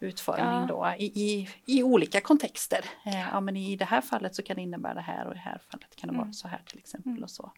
utformning 0.00 0.46
ja. 0.46 0.66
då 0.68 0.94
i, 0.98 1.04
i, 1.04 1.48
i, 1.66 1.82
olika 1.82 2.20
kontexter. 2.20 2.84
Eh, 3.06 3.20
ja, 3.20 3.40
men 3.40 3.56
I 3.56 3.76
det 3.76 3.84
här 3.84 4.00
fallet 4.00 4.34
så 4.34 4.42
kan 4.42 4.56
det 4.56 4.62
innebära 4.62 4.94
det 4.94 5.00
här 5.00 5.26
och 5.26 5.32
i 5.32 5.34
det 5.34 5.40
här 5.40 5.60
fallet 5.70 5.96
kan 5.96 6.08
det 6.08 6.14
mm. 6.14 6.26
vara 6.26 6.32
så 6.32 6.48
här 6.48 6.62
till 6.66 6.78
exempel. 6.78 7.12
Mm. 7.12 7.22
och 7.22 7.30
så. 7.30 7.52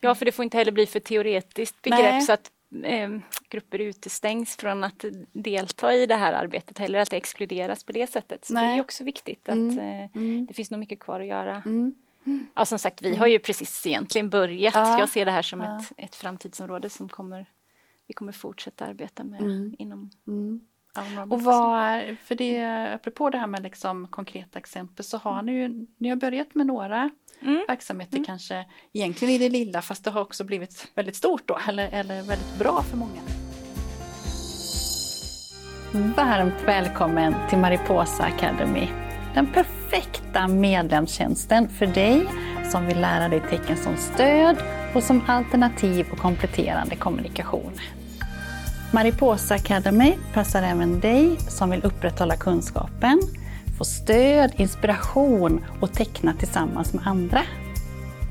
Ja, 0.00 0.14
för 0.14 0.24
det 0.24 0.32
får 0.32 0.42
inte 0.42 0.56
heller 0.56 0.72
bli 0.72 0.86
för 0.86 1.00
teoretiskt 1.00 1.82
begrepp 1.82 2.00
Nej. 2.00 2.22
så 2.22 2.32
att 2.32 2.50
eh, 2.84 3.10
grupper 3.48 3.78
utestängs 3.78 4.56
från 4.56 4.84
att 4.84 5.04
delta 5.32 5.94
i 5.94 6.06
det 6.06 6.14
här 6.14 6.32
arbetet 6.32 6.78
heller, 6.78 6.98
att 6.98 7.10
det 7.10 7.16
exkluderas 7.16 7.84
på 7.84 7.92
det 7.92 8.10
sättet. 8.10 8.44
Så 8.44 8.54
Nej. 8.54 8.68
det 8.68 8.78
är 8.78 8.80
också 8.80 9.04
viktigt 9.04 9.48
att 9.48 9.54
mm. 9.54 9.78
Eh, 9.78 10.10
mm. 10.14 10.46
det 10.46 10.54
finns 10.54 10.70
nog 10.70 10.80
mycket 10.80 11.00
kvar 11.00 11.20
att 11.20 11.26
göra. 11.26 11.62
Mm. 11.66 11.94
Ja, 12.54 12.64
som 12.64 12.78
sagt, 12.78 13.02
vi 13.02 13.16
har 13.16 13.26
ju 13.26 13.38
precis 13.38 13.86
egentligen 13.86 14.30
börjat. 14.30 14.74
Ja. 14.74 14.98
Jag 14.98 15.08
ser 15.08 15.24
det 15.24 15.30
här 15.30 15.42
som 15.42 15.60
ja. 15.60 15.78
ett, 15.78 15.92
ett 15.96 16.14
framtidsområde 16.14 16.90
som 16.90 17.08
kommer, 17.08 17.46
vi 18.06 18.14
kommer 18.14 18.32
fortsätta 18.32 18.84
arbeta 18.84 19.24
med 19.24 19.40
mm. 19.40 19.74
inom 19.78 20.10
mm. 20.26 20.60
Och 21.30 21.42
vad, 21.42 22.16
för 22.24 22.34
det, 22.34 22.64
apropå 22.94 23.30
det 23.30 23.38
här 23.38 23.46
med 23.46 23.62
liksom 23.62 24.08
konkreta 24.08 24.58
exempel 24.58 25.04
så 25.04 25.18
har 25.18 25.42
ni 25.42 25.52
ju, 25.52 25.86
ni 25.96 26.08
har 26.08 26.16
börjat 26.16 26.54
med 26.54 26.66
några 26.66 27.10
mm. 27.42 27.64
verksamheter 27.68 28.16
mm. 28.16 28.24
kanske 28.24 28.64
egentligen 28.92 29.34
i 29.34 29.38
det 29.38 29.48
lilla 29.48 29.82
fast 29.82 30.04
det 30.04 30.10
har 30.10 30.20
också 30.20 30.44
blivit 30.44 30.88
väldigt 30.94 31.16
stort 31.16 31.42
då 31.44 31.58
eller, 31.68 31.88
eller 31.88 32.22
väldigt 32.22 32.58
bra 32.58 32.82
för 32.82 32.96
många. 32.96 33.20
Varmt 36.16 36.62
välkommen 36.66 37.34
till 37.48 37.58
Mariposa 37.58 38.22
Academy. 38.22 38.88
Den 39.34 39.46
perfekta 39.46 40.48
medlemstjänsten 40.48 41.68
för 41.68 41.86
dig 41.86 42.26
som 42.70 42.86
vill 42.86 43.00
lära 43.00 43.28
dig 43.28 43.40
tecken 43.50 43.76
som 43.76 43.96
stöd 43.96 44.56
och 44.94 45.02
som 45.02 45.22
alternativ 45.26 46.06
och 46.12 46.18
kompletterande 46.18 46.96
kommunikation. 46.96 47.72
Mariposa 48.92 49.54
Academy 49.54 50.14
passar 50.34 50.62
även 50.62 51.00
dig 51.00 51.36
som 51.40 51.70
vill 51.70 51.84
upprätthålla 51.84 52.36
kunskapen, 52.36 53.20
få 53.78 53.84
stöd, 53.84 54.52
inspiration 54.56 55.64
och 55.80 55.92
teckna 55.92 56.34
tillsammans 56.34 56.92
med 56.92 57.06
andra. 57.06 57.42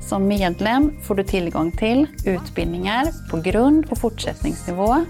Som 0.00 0.28
medlem 0.28 0.92
får 1.02 1.14
du 1.14 1.24
tillgång 1.24 1.72
till 1.72 2.06
utbildningar 2.24 3.30
på 3.30 3.36
grund 3.40 3.86
och 3.90 3.98
fortsättningsnivå, 3.98 5.04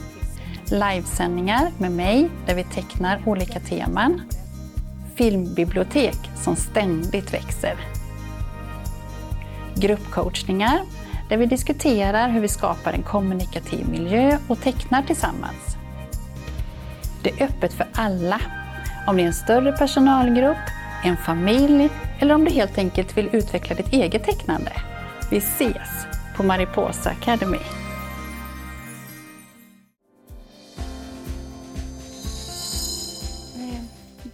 livesändningar 0.70 1.70
med 1.78 1.92
mig 1.92 2.30
där 2.46 2.54
vi 2.54 2.64
tecknar 2.64 3.22
olika 3.26 3.60
teman, 3.60 4.22
filmbibliotek 5.14 6.16
som 6.44 6.56
ständigt 6.56 7.34
växer, 7.34 7.76
gruppcoachningar 9.74 10.80
där 11.28 11.36
vi 11.36 11.46
diskuterar 11.46 12.28
hur 12.28 12.40
vi 12.40 12.48
skapar 12.48 12.92
en 12.92 13.02
kommunikativ 13.02 13.88
miljö 13.88 14.38
och 14.48 14.60
tecknar 14.60 15.02
tillsammans. 15.02 15.76
Det 17.22 17.30
är 17.30 17.44
öppet 17.44 17.72
för 17.72 17.86
alla, 17.92 18.40
om 19.08 19.16
det 19.16 19.22
är 19.22 19.26
en 19.26 19.34
större 19.34 19.72
personalgrupp, 19.72 20.64
en 21.04 21.16
familj 21.16 21.90
eller 22.20 22.34
om 22.34 22.44
du 22.44 22.50
helt 22.50 22.78
enkelt 22.78 23.16
vill 23.16 23.28
utveckla 23.32 23.76
ditt 23.76 23.92
eget 23.92 24.24
tecknande. 24.24 24.72
Vi 25.30 25.36
ses 25.36 26.06
på 26.36 26.42
Mariposa 26.42 27.10
Academy. 27.10 27.58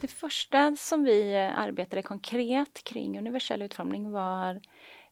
Det 0.00 0.08
första 0.08 0.76
som 0.76 1.04
vi 1.04 1.36
arbetade 1.56 2.02
konkret 2.02 2.84
kring 2.84 3.18
universell 3.18 3.62
utformning 3.62 4.10
var 4.10 4.60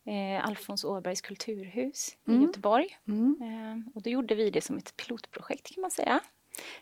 eh, 0.07 0.47
Alfons 0.47 0.85
Åbergs 0.85 1.21
kulturhus 1.21 2.17
mm. 2.29 2.41
i 2.41 2.45
Göteborg. 2.45 2.87
Mm. 3.09 3.37
Eh, 3.43 3.97
och 3.97 4.03
då 4.03 4.11
gjorde 4.11 4.35
vi 4.35 4.51
det 4.51 4.61
som 4.61 4.79
ett 4.79 4.97
pilotprojekt 4.97 5.75
kan 5.75 5.81
man 5.81 5.91
säga 5.91 6.21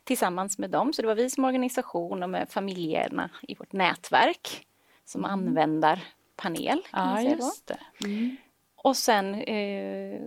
tillsammans 0.04 0.58
med 0.58 0.70
dem. 0.70 0.92
Så 0.92 1.02
det 1.02 1.08
var 1.08 1.14
vi 1.14 1.30
som 1.30 1.44
organisation 1.44 2.22
och 2.22 2.30
med 2.30 2.50
familjerna 2.50 3.30
i 3.42 3.54
vårt 3.54 3.72
nätverk 3.72 4.66
som 5.04 5.24
mm. 5.24 5.30
användarpanel. 5.30 6.82
Kan 6.90 7.24
ja, 7.24 7.30
just 7.30 7.66
det. 7.66 7.80
Mm. 8.04 8.36
Och 8.76 8.96
sen 8.96 9.34
eh, 9.34 10.20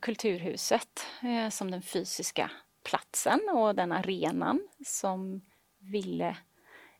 Kulturhuset 0.00 1.06
eh, 1.22 1.48
som 1.50 1.70
den 1.70 1.82
fysiska 1.82 2.50
platsen 2.82 3.40
och 3.52 3.74
den 3.74 3.92
arenan 3.92 4.68
som 4.86 5.40
ville 5.78 6.36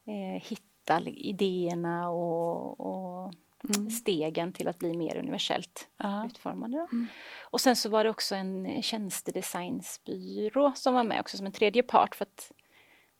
eh, 0.05 0.43
hitta 0.43 1.01
idéerna 1.01 2.11
och, 2.11 2.81
och 2.81 3.35
mm. 3.77 3.91
stegen 3.91 4.53
till 4.53 4.69
att 4.69 4.79
bli 4.79 4.97
mer 4.97 5.17
universellt 5.17 5.89
ja. 5.97 6.27
utformade. 6.27 6.77
Mm. 6.93 7.07
Och 7.41 7.61
sen 7.61 7.77
så 7.77 7.89
var 7.89 8.05
det 8.05 8.11
också 8.11 8.35
en 8.35 8.83
tjänstedesignsbyrå 8.83 10.73
som 10.77 10.95
var 10.95 11.05
med 11.05 11.21
också 11.21 11.37
som 11.37 11.47
en 11.47 11.53
tredje 11.53 11.83
part 11.83 12.15
för 12.15 12.25
att 12.25 12.53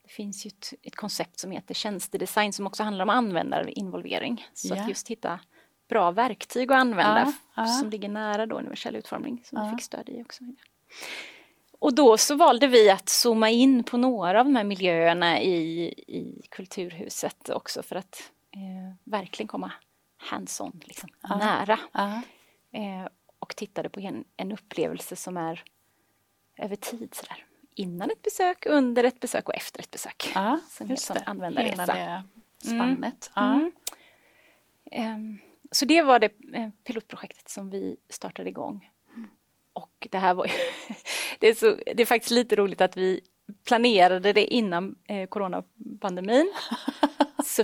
det 0.03 0.09
finns 0.09 0.45
ju 0.45 0.47
ett, 0.47 0.73
ett 0.83 0.95
koncept 0.95 1.39
som 1.39 1.51
heter 1.51 1.73
tjänstedesign 1.73 2.53
som 2.53 2.67
också 2.67 2.83
handlar 2.83 3.03
om 3.03 3.09
användarinvolvering. 3.09 4.47
Så 4.53 4.67
yeah. 4.67 4.83
att 4.83 4.89
just 4.89 5.07
hitta 5.07 5.39
bra 5.89 6.11
verktyg 6.11 6.71
att 6.71 6.77
använda 6.77 7.33
ja, 7.55 7.65
som 7.65 7.89
ligger 7.89 8.09
nära 8.09 8.45
då 8.45 8.57
universell 8.59 8.95
utformning 8.95 9.41
som 9.45 9.65
vi 9.65 9.71
fick 9.71 9.85
stöd 9.85 10.09
i 10.09 10.21
också. 10.21 10.43
Och 11.79 11.95
då 11.95 12.17
så 12.17 12.35
valde 12.35 12.67
vi 12.67 12.89
att 12.89 13.09
zooma 13.09 13.49
in 13.49 13.83
på 13.83 13.97
några 13.97 14.39
av 14.39 14.45
de 14.45 14.55
här 14.55 14.63
miljöerna 14.63 15.41
i, 15.41 15.85
i 16.07 16.41
Kulturhuset 16.49 17.49
också 17.49 17.83
för 17.83 17.95
att 17.95 18.31
eh, 18.51 18.95
verkligen 19.03 19.47
komma 19.47 19.71
hands-on, 20.25 20.81
liksom, 20.85 21.09
nära. 21.29 21.79
Ja. 21.91 22.21
Eh, 22.71 23.07
och 23.39 23.55
tittade 23.55 23.89
på 23.89 23.99
en, 23.99 24.23
en 24.37 24.51
upplevelse 24.51 25.15
som 25.15 25.37
är 25.37 25.63
över 26.57 26.75
tid. 26.75 27.15
Sådär. 27.15 27.45
Innan 27.75 28.11
ett 28.11 28.21
besök, 28.21 28.65
under 28.65 29.03
ett 29.03 29.19
besök 29.19 29.49
och 29.49 29.55
efter 29.55 29.79
ett 29.79 29.91
besök. 29.91 30.31
Så 30.69 30.83
en 30.83 30.89
just 30.89 31.05
sån 31.05 31.17
användarresa. 31.25 31.81
Hela 31.81 31.93
det 31.95 32.23
spannet. 32.67 33.31
Ja. 33.35 33.53
Mm. 33.53 33.71
Ehm, 34.91 35.37
Så 35.71 35.85
det 35.85 36.01
var 36.01 36.19
det 36.19 36.29
eh, 36.53 36.69
pilotprojektet 36.83 37.49
som 37.49 37.69
vi 37.69 37.97
startade 38.09 38.49
igång. 38.49 38.91
Och 39.73 40.07
det 40.11 40.17
här 40.17 40.33
var 40.33 40.51
det, 41.39 41.47
är 41.47 41.53
så, 41.53 41.77
det 41.95 42.01
är 42.01 42.05
faktiskt 42.05 42.31
lite 42.31 42.55
roligt 42.55 42.81
att 42.81 42.97
vi 42.97 43.21
planerade 43.67 44.33
det 44.33 44.53
innan 44.53 44.95
eh, 45.07 45.27
coronapandemin. 45.27 46.53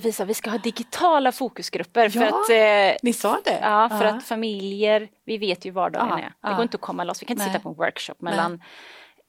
Vi 0.03 0.11
sa 0.11 0.25
vi 0.25 0.33
ska 0.33 0.49
ha 0.49 0.57
digitala 0.57 1.31
fokusgrupper 1.31 2.09
för 2.09 2.19
Ja, 2.19 2.27
att 2.27 2.49
eh, 2.49 2.97
Ni 3.03 3.13
sa 3.13 3.39
det? 3.45 3.59
Ja, 3.61 3.89
för 3.89 4.05
att 4.05 4.23
familjer, 4.23 5.09
vi 5.25 5.37
vet 5.37 5.65
ju 5.65 5.71
vardagen 5.71 6.07
Ja, 6.09 6.19
är. 6.19 6.49
Det 6.49 6.55
går 6.55 6.63
inte 6.63 6.75
att 6.75 6.81
komma 6.81 7.03
loss, 7.03 7.21
vi 7.21 7.25
kan 7.25 7.33
inte 7.33 7.43
Nej. 7.43 7.53
sitta 7.53 7.63
på 7.63 7.69
en 7.69 7.75
workshop 7.75 8.15
mellan 8.19 8.61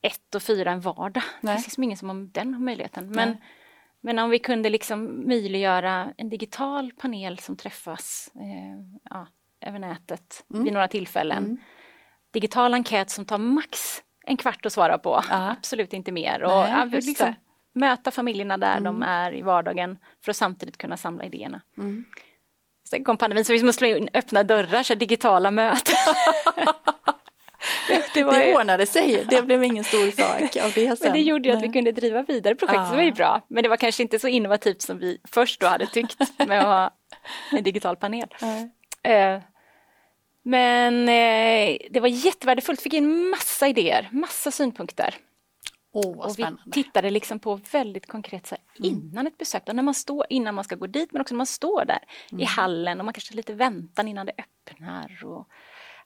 ett 0.02 0.34
och 0.34 0.42
fyra 0.42 0.70
en 0.70 0.80
vardag. 0.80 1.22
Nej. 1.40 1.56
Det 1.56 1.62
finns 1.62 1.78
ingen 1.78 1.98
som 1.98 2.08
har 2.08 2.16
den 2.16 2.64
möjligheten. 2.64 3.06
Men, 3.10 3.28
Nej. 3.28 3.40
men 4.00 4.18
om 4.18 4.30
vi 4.30 4.38
kunde 4.38 4.70
liksom 4.70 5.28
möjliggöra 5.28 6.12
en 6.16 6.28
digital 6.28 6.92
panel 6.92 7.38
som 7.38 7.56
träffas 7.56 8.30
eh, 8.34 9.00
ja, 9.10 9.26
över 9.60 9.78
nätet 9.78 10.44
Mm. 10.50 10.64
vid 10.64 10.72
några 10.72 10.88
tillfällen. 10.88 11.60
Digital 12.32 12.74
enkät 12.74 13.10
som 13.10 13.24
tar 13.24 13.38
max 13.38 14.02
en 14.26 14.37
kvart 14.37 14.66
att 14.66 14.72
svara 14.72 14.98
på, 14.98 15.22
Ja. 15.30 15.50
absolut 15.58 15.92
inte 15.92 16.12
mer. 16.12 16.42
Och 16.42 16.50
Nej, 16.50 16.70
ja, 16.70 16.85
liksom, 16.85 17.26
det. 17.26 17.35
möta 17.80 18.11
familjerna 18.11 18.56
där 18.58 18.80
de 18.80 19.02
är 19.02 19.35
i 19.35 19.42
vardagen 19.42 19.98
för 20.24 20.30
att 20.30 20.37
samtidigt 20.37 20.78
kunna 20.78 20.96
samla 20.96 21.24
idéerna. 21.24 21.61
Mm. 21.78 22.04
Sen 22.90 23.04
kom 23.04 23.16
pandemin 23.16 23.44
så 23.44 23.52
vi 23.52 23.62
måste 23.62 23.78
slå 23.78 23.88
in 23.88 24.08
öppna 24.14 24.42
dörrar, 24.42 24.82
så 24.82 24.94
digitala 24.94 25.50
möten. 25.50 25.94
det, 28.14 28.24
var 28.24 28.32
Det 28.32 28.46
ju, 28.46 28.54
ordnade 28.54 28.87
sig, 28.87 29.24
det 29.30 29.42
blev 29.42 29.64
ingen 29.64 29.85
stor 29.85 30.11
sak 30.22 30.56
av 30.64 30.72
det 30.74 30.87
sen. 30.87 30.96
men 31.00 31.12
det 31.12 31.20
gjorde 31.20 31.48
ju 31.48 31.54
att 31.56 31.62
vi 31.62 31.68
kunde 31.68 31.92
driva 31.92 32.22
vidare 32.22 32.54
projektet, 32.54 32.82
Ja. 32.85 32.90
det 32.90 32.96
var 32.96 33.02
ju 33.02 33.12
bra. 33.12 33.40
Men 33.48 33.62
det 33.62 33.68
var 33.68 33.76
kanske 33.76 34.02
inte 34.02 34.18
så 34.18 34.28
innovativt 34.28 34.82
som 34.82 34.98
vi 34.98 35.18
först 35.32 35.61
då 35.61 35.66
hade 35.66 35.87
tyckt 35.87 36.38
med 36.46 36.58
att 36.61 36.64
ha 36.66 36.90
en 37.58 37.62
digital 37.64 37.96
panel. 37.96 38.28
Nej. 38.42 38.70
Men 40.42 41.09
eh, 41.09 41.78
det 41.90 42.00
var 42.00 42.09
jättevärdefullt, 42.09 42.81
fick 42.81 42.92
in 42.92 43.31
massa 43.31 43.68
idéer, 43.68 44.09
massa 44.12 44.50
synpunkter. 44.50 45.14
Vad 45.92 46.16
Och 46.16 46.38
vi 46.38 46.46
tittade 46.72 47.11
liksom 47.11 47.38
på 47.38 47.61
väldigt 47.72 48.07
konkret 48.07 48.46
så 48.46 48.55
här, 48.55 48.87
innan 48.88 49.26
ett 49.26 49.38
besök, 49.38 49.62
då, 49.66 49.72
när 49.72 49.83
man 49.83 49.94
står, 49.94 50.26
innan 50.28 50.55
man 50.55 50.64
ska 50.64 50.76
gå 50.76 50.87
dit 50.87 51.12
men 51.12 51.20
också 51.20 51.35
när 51.35 51.38
man 51.38 51.46
står 51.46 51.85
där 51.85 51.98
i 52.40 52.44
hallen 52.44 52.98
och 52.98 53.05
man 53.05 53.14
kanske 53.14 53.33
har 53.33 53.37
lite 53.37 53.55
väntan 53.55 54.09
innan 54.09 54.26
det 54.26 54.33
öppnar 54.38 55.24
och 55.24 55.48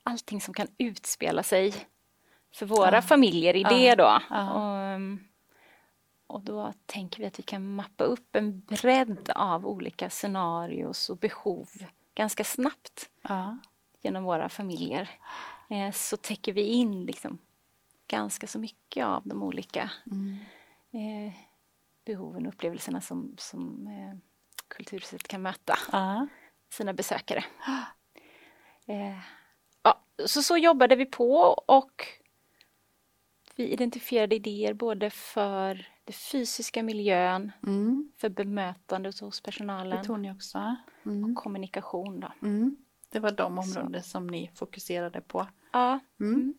allting 0.03 0.41
som 0.41 0.55
kan 0.55 0.67
utspela 0.79 1.43
sig 1.43 1.75
för 2.55 2.67
våra 2.67 3.03
familjer 3.03 3.57
i 3.57 3.63
det 3.63 3.95
då. 3.95 4.21
Ja. 4.31 4.53
Och, 4.53 4.79
ehm, 4.79 5.21
och 6.27 6.41
då 6.41 6.73
tänker 6.87 7.21
vi 7.21 7.27
att 7.27 7.39
vi 7.39 7.43
kan 7.43 7.75
mappa 7.75 8.05
upp 8.05 8.37
en 8.37 8.61
bredd 8.61 9.31
av 9.35 9.67
olika 9.67 10.11
scenarios 10.11 11.11
och 11.11 11.17
behov 11.17 11.69
ganska 12.15 12.45
snabbt 12.45 13.11
Ja. 13.29 13.59
Genom 14.07 14.25
våra 14.25 14.49
familjer. 14.49 15.11
Eh, 15.71 15.93
så 15.93 16.17
täcker 16.17 16.53
vi 16.53 16.63
in 16.63 17.05
liksom 17.07 17.39
ganska 18.09 18.47
så 18.47 18.59
mycket 18.59 19.05
av 19.07 19.23
de 19.25 19.43
olika 19.43 19.91
Mm. 20.07 20.37
eh, 20.91 21.33
behoven 22.05 22.47
och 22.47 22.53
upplevelserna 22.55 23.01
som, 23.01 23.35
som 23.39 23.87
eh, 23.87 24.19
Kulturhuset 24.69 25.29
kan 25.29 25.43
möta 25.43 25.79
Ja. 25.93 26.27
sina 26.73 26.93
besökare. 26.93 27.45
Eh, 28.89 29.19
ja, 29.83 30.01
så, 30.27 30.43
så 30.43 30.57
jobbade 30.57 30.97
vi 30.97 31.07
på 31.07 31.33
och 31.67 32.07
vi 33.57 33.69
identifierade 33.73 34.37
idéer 34.37 34.75
både 34.75 35.11
för 35.11 35.89
den 36.05 36.13
fysiska 36.13 36.83
miljön, 36.83 37.53
Mm. 37.63 38.13
för 38.17 38.29
bemötandet 38.29 39.19
hos 39.21 39.41
Det 39.41 39.45
personalen 39.45 40.05
tog 40.05 40.21
ni 40.21 40.33
också. 40.33 40.77
Mm. 41.07 41.25
och 41.25 41.43
kommunikation. 41.43 42.21
Då. 42.21 42.33
Mm. 42.43 42.77
Det 43.09 43.21
var 43.21 43.31
de 43.31 43.59
områden 43.59 44.03
som 44.03 44.27
ni 44.27 44.51
fokuserade 44.55 45.21
på. 45.21 45.47
Ja. 45.73 45.99
Mm. 46.21 46.55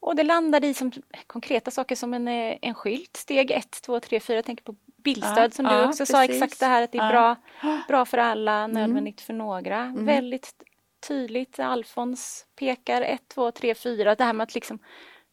Och 0.00 0.16
det 0.16 0.22
landade 0.22 0.66
i 0.66 0.74
som 0.74 0.92
konkreta 1.26 1.70
saker 1.70 1.96
som 1.96 2.14
en, 2.14 2.28
eh, 2.28 2.58
en 2.62 2.74
skylt, 2.74 3.16
steg 3.16 3.50
1, 3.50 3.82
2, 3.82 4.00
3, 4.00 4.20
4. 4.20 4.36
Jag 4.36 4.44
tänker 4.44 4.64
på 4.64 4.74
bildstöd 4.96 5.44
Ja, 5.44 5.50
som 5.50 5.64
du 5.64 5.70
ja, 5.74 5.88
också 5.88 6.06
sa 6.06 6.18
precis. 6.26 6.42
exakt 6.42 6.60
det 6.60 6.66
här 6.66 6.82
att 6.82 6.92
det 6.92 6.98
är 6.98 7.12
Ja. 7.12 7.36
bra, 7.60 7.78
bra 7.88 8.04
för 8.04 8.18
alla, 8.18 8.66
nödvändigt 8.66 9.20
för 9.20 9.32
några. 9.34 9.76
Mm. 9.80 10.04
Väldigt 10.04 10.62
tydligt, 11.08 11.58
Alfons 11.58 12.46
pekar 12.56 13.02
1, 13.02 13.28
2, 13.28 13.50
3, 13.52 13.74
4. 13.74 14.14
Det 14.14 14.24
här 14.24 14.32
med 14.32 14.44
att 14.44 14.54
liksom 14.54 14.78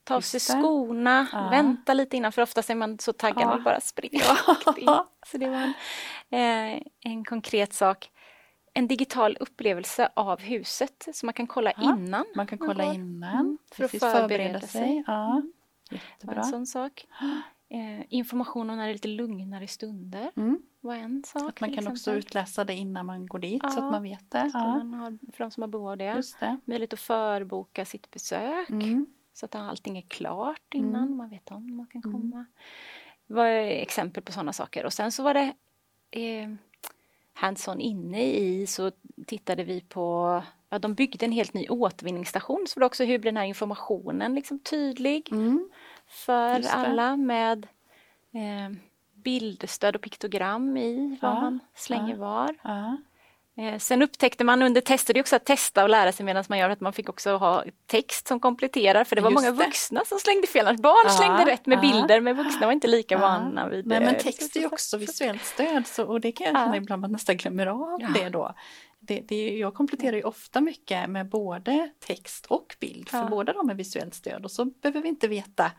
ta 0.04 0.16
av 0.16 0.22
sig 0.22 0.40
skorna, 0.40 1.28
Ja. 1.34 1.50
vänta 1.50 1.94
lite 1.94 2.18
innan 2.18 2.32
för 2.32 2.42
oftast 2.42 2.70
är 2.70 2.76
man 2.76 3.00
så 3.00 3.14
taggad 3.14 3.44
Ja. 3.44 3.54
och 3.56 3.64
bara 3.64 3.80
springer 3.80 4.22
in. 4.78 4.88
Så 5.28 5.38
det 5.38 5.50
var 5.50 5.74
en, 6.30 6.74
eh, 6.76 6.82
en 7.00 7.26
konkret 7.26 7.74
sak. 7.74 8.10
En 8.78 8.88
digital 8.88 9.38
upplevelse 9.40 10.10
av 10.14 10.40
huset 10.42 11.08
som 11.14 11.28
man 11.28 11.34
kan 11.34 11.48
kolla 11.48 11.74
Ja, 11.78 11.84
innan. 11.98 12.26
Man 12.36 12.48
kan 12.48 12.60
man 12.60 12.68
kolla 12.68 12.86
går. 12.86 12.94
innan. 12.96 13.36
Mm, 13.40 13.58
för 13.72 13.84
att 13.84 13.92
Precis, 13.92 14.12
förbereda 14.12 14.60
sig. 14.62 14.92
Mm. 14.92 15.04
Ja. 15.08 15.42
Det 15.90 15.96
var 15.96 16.00
Jättebra. 16.14 16.36
en 16.36 16.44
sån 16.44 16.66
sak. 16.68 17.08
Eh, 17.70 18.06
information 18.10 18.70
om 18.70 18.78
när 18.78 18.84
det 18.86 18.92
är 18.92 18.94
lite 18.94 19.08
lugnare 19.08 19.68
stunder 19.68 20.32
Mm. 20.36 20.62
var 20.82 20.96
en 20.96 21.24
sak. 21.24 21.50
Att 21.50 21.62
man 21.62 21.70
kan 21.74 21.88
också 21.88 21.94
exempel. 22.12 22.18
utläsa 22.20 22.64
det 22.64 22.74
innan 22.74 23.06
man 23.06 23.26
går 23.28 23.40
dit 23.40 23.62
så 23.62 23.68
Ja, 23.80 23.86
att 23.86 23.92
man 23.92 24.04
vet 24.04 24.32
det. 24.32 24.50
Så 24.52 24.58
Ja. 24.58 24.84
man 24.84 24.94
har, 24.94 25.18
för 25.32 25.44
de 25.44 25.52
som 25.52 25.64
har 25.64 25.68
behov 25.68 25.88
av 25.90 25.98
det. 25.98 26.06
Just 26.16 26.40
det. 26.40 26.58
Möjlighet 26.66 26.94
att 26.94 27.00
förboka 27.00 27.86
sitt 27.86 28.12
besök 28.12 28.70
Mm. 28.70 29.06
så 29.34 29.46
att 29.46 29.56
allting 29.56 29.98
är 29.98 30.02
klart 30.02 30.74
innan 30.74 31.04
Mm. 31.04 31.18
man 31.18 31.30
vet 31.30 31.52
om 31.52 31.76
man 31.78 31.88
kan 31.88 32.02
komma. 32.02 32.46
Det 33.28 33.34
var 33.34 33.46
exempel 33.46 34.24
på 34.24 34.32
sådana 34.32 34.54
saker. 34.54 34.86
Och 34.86 34.94
sen 34.94 35.12
så 35.12 35.24
var 35.24 35.34
det 35.34 35.54
eh, 36.12 36.50
hands-on 37.38 37.80
inne 37.82 38.24
i 38.24 38.68
så 38.68 38.92
tittade 39.28 39.64
vi 39.64 39.82
på 39.82 40.44
Ja, 40.70 40.80
de 40.80 40.94
byggde 40.94 41.26
en 41.26 41.32
helt 41.32 41.54
ny 41.54 41.68
återvinningsstation 41.70 42.66
så 42.68 42.80
det 42.80 42.86
också 42.86 43.04
hur 43.04 43.20
blir 43.20 43.32
den 43.32 43.38
här 43.38 43.46
informationen 43.46 44.36
liksom 44.36 44.60
tydlig 44.60 45.30
Mm. 45.32 45.70
för 46.08 46.68
alla 46.70 47.16
med 47.18 47.68
eh, 48.34 48.78
bildstöd 49.16 49.96
och 49.96 50.02
piktogram 50.02 50.78
i 50.78 51.18
vad 51.22 51.32
Ja, 51.32 51.42
man 51.42 51.60
slänger 51.76 52.14
ja. 52.14 52.20
var. 52.20 52.56
Ja. 52.64 52.98
Eh, 53.58 53.78
sen 53.78 54.02
upptäckte 54.02 54.44
man 54.44 54.62
under 54.62 54.82
tester, 54.82 55.14
det 55.14 55.20
är 55.20 55.22
också 55.22 55.36
att 55.36 55.46
testa 55.46 55.84
och 55.84 55.90
lära 55.90 56.12
sig 56.12 56.26
medan 56.26 56.44
man 56.50 56.58
gör, 56.60 56.70
att 56.70 56.82
man 56.82 56.94
fick 56.94 57.10
också 57.10 57.38
ha 57.38 57.64
text 57.86 58.28
som 58.28 58.40
kompletterar 58.40 59.04
för 59.04 59.16
det 59.16 59.22
var 59.22 59.32
Just 59.32 59.42
många 59.44 59.52
det. 59.58 59.66
vuxna 59.66 60.02
som 60.06 60.20
slängde 60.20 60.48
fel. 60.48 60.78
Barn 60.78 60.96
Ja, 61.06 61.10
slängde 61.10 61.46
rätt 61.46 61.66
med 61.66 61.78
ja. 61.78 61.82
bilder 61.82 62.22
men 62.22 62.36
vuxna 62.36 62.66
var 62.66 62.74
inte 62.74 62.88
lika 62.88 63.16
Ja. 63.16 63.22
vana 63.22 63.70
vid 63.70 63.86
Nej, 63.88 64.00
det. 64.00 64.06
men 64.06 64.18
text 64.18 64.56
är 64.56 64.60
ju 64.60 64.66
också 64.66 64.98
visuellt 64.98 65.46
stöd 65.46 65.88
så, 65.88 66.06
och 66.06 66.22
det 66.22 66.32
kan 66.32 66.48
jag 66.48 66.56
Ja. 66.56 66.60
känna 66.66 66.78
ibland 66.78 67.00
att 67.00 67.02
man 67.02 67.12
nästan 67.12 67.38
glömmer 67.38 67.68
av 67.68 68.02
Ja. 68.02 68.08
det 68.14 68.30
då. 68.30 68.54
Det, 69.00 69.20
det, 69.28 69.58
jag 69.58 69.74
kompletterar 69.74 70.16
ju 70.18 70.24
ofta 70.24 70.62
mycket 70.62 71.10
med 71.10 71.30
både 71.30 71.90
text 72.08 72.46
och 72.46 72.76
bild 72.80 73.10
för 73.10 73.18
Ja. 73.18 73.26
båda 73.30 73.54
de 73.54 73.70
är 73.70 73.74
visuellt 73.74 74.14
stöd 74.16 74.44
och 74.46 74.52
så 74.52 74.66
behöver 74.66 75.02
vi 75.02 75.10
inte 75.10 75.28
veta 75.28 75.72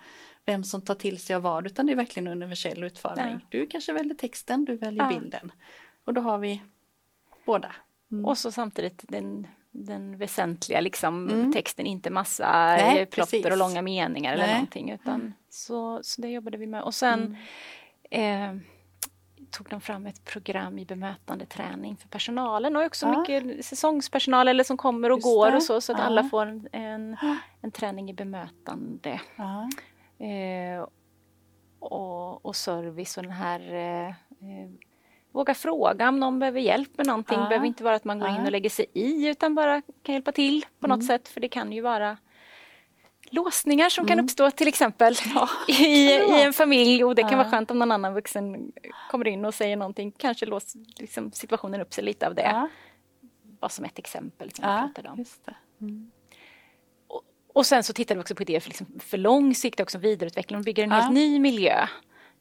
vem 0.47 0.65
som 0.65 0.83
tar 0.83 0.95
till 0.95 1.19
sig 1.23 1.37
av 1.37 1.43
vad 1.43 1.67
utan 1.67 1.87
det 1.87 1.93
är 1.93 1.97
verkligen 1.97 2.27
universell 2.29 2.85
utformning. 2.85 3.39
Ja. 3.41 3.47
Du 3.49 3.67
kanske 3.67 3.93
väljer 3.93 4.15
texten, 4.15 4.65
du 4.65 4.77
väljer 4.77 5.03
Ja. 5.05 5.19
bilden 5.21 5.53
och 6.07 6.15
då 6.15 6.21
har 6.21 6.39
vi 6.39 6.63
båda. 7.53 7.73
Mm. 8.13 8.25
Och 8.25 8.39
så 8.39 8.53
samtidigt 8.53 9.05
den, 9.09 9.47
den 9.71 10.19
väsentliga 10.19 10.81
liksom, 10.81 11.29
Mm. 11.29 11.53
texten, 11.53 11.87
inte 11.87 12.11
massa 12.11 12.51
Nej, 12.77 13.07
plopper 13.07 13.31
precis. 13.31 13.47
och 13.47 13.57
långa 13.59 13.83
meningar 13.83 14.33
eller 14.33 14.47
Nej. 14.47 14.55
någonting. 14.55 14.91
Utan, 14.91 15.35
så, 15.51 16.01
så 16.03 16.21
det 16.23 16.29
jobbade 16.29 16.59
vi 16.59 16.67
med. 16.67 16.83
Och 16.83 16.95
sen 16.95 17.37
Mm. 18.11 18.57
eh, 18.57 18.63
tog 19.51 19.69
de 19.69 19.81
fram 19.81 20.07
ett 20.07 20.25
program 20.25 20.79
i 20.79 20.85
bemötande 20.85 21.47
träning 21.47 21.97
för 21.97 22.09
personalen 22.09 22.77
och 22.77 22.83
också 22.85 23.07
Ja. 23.07 23.19
mycket 23.21 23.65
säsongspersonal 23.65 24.49
eller 24.49 24.65
som 24.65 24.77
kommer 24.77 25.11
och 25.11 25.19
Just 25.19 25.25
går 25.25 25.51
det. 25.51 25.57
och 25.57 25.63
så, 25.63 25.81
så 25.81 25.93
att 25.93 25.99
Ja. 25.99 26.05
alla 26.05 26.25
får 26.25 26.47
en, 26.47 26.69
en, 26.73 27.17
en 27.61 27.71
träning 27.71 28.11
i 28.11 28.13
bemötande. 28.15 29.21
Ja. 29.37 29.69
Eh, 30.27 30.87
och, 31.81 32.47
och 32.47 32.57
service 32.57 33.17
och 33.17 33.23
den 33.23 33.33
här 33.33 33.61
eh, 33.75 34.09
eh, 34.09 34.71
Våga 35.39 35.55
fråga 35.55 36.09
om 36.09 36.21
någon 36.21 36.39
behöver 36.39 36.61
hjälp 36.61 36.91
med 36.97 37.07
någonting. 37.07 37.37
Ja. 37.39 37.43
Det 37.43 37.49
behöver 37.49 37.67
inte 37.67 37.85
vara 37.85 37.95
att 37.95 38.05
man 38.05 38.19
går 38.19 38.29
in 38.29 38.35
Ja. 38.35 38.45
och 38.45 38.53
lägger 38.53 38.71
sig 38.71 38.87
i 38.95 39.27
utan 39.29 39.55
bara 39.55 39.83
kan 40.03 40.13
hjälpa 40.15 40.33
till 40.33 40.65
på 40.81 40.87
något 40.87 40.97
Mm. 40.97 41.07
sätt. 41.07 41.29
För 41.29 41.41
det 41.41 41.49
kan 41.49 41.73
ju 41.73 41.81
vara 41.81 42.17
låsningar 43.31 43.89
som 43.89 44.07
kan 44.07 44.13
Mm. 44.13 44.25
uppstå 44.25 44.51
till 44.51 44.69
exempel 44.69 45.13
i, 45.69 46.07
det 46.07 46.39
i 46.39 46.43
en 46.43 46.53
familj 46.53 47.05
och 47.05 47.15
det 47.15 47.23
kan 47.23 47.31
Ja. 47.31 47.37
vara 47.37 47.51
skönt 47.51 47.71
om 47.71 47.79
någon 47.79 47.93
annan 47.93 48.15
vuxen 48.15 48.73
kommer 49.11 49.29
in 49.29 49.45
och 49.45 49.55
säger 49.55 49.77
någonting. 49.77 50.13
Kanske 50.19 50.47
låser 50.47 50.81
liksom, 51.01 51.33
situationen 51.33 51.81
upp 51.81 51.93
sig 51.95 52.05
lite 52.05 52.27
av 52.29 52.35
det. 52.35 52.43
Ja. 52.43 52.69
Bara 53.61 53.69
som 53.69 53.85
ett 53.85 53.99
exempel 53.99 54.51
som 54.53 54.65
Ja. 54.69 54.91
pratade 54.95 55.09
om. 55.09 55.25
Mm. 55.81 56.11
Och 57.55 57.67
sen 57.67 57.83
så 57.83 57.93
tittar 57.93 58.15
vi 58.15 58.21
också 58.21 58.35
på 58.35 58.43
idéer 58.43 58.61
för, 58.61 58.69
liksom, 58.69 58.87
för 59.01 59.19
lång 59.19 59.55
sikt, 59.55 59.81
också 59.81 59.99
vidareutveckling 59.99 60.59
och 60.59 60.65
bygger 60.65 60.83
en 60.85 60.91
Ja. 60.91 60.97
helt 60.97 61.15
ny 61.15 61.41
miljö. 61.41 61.87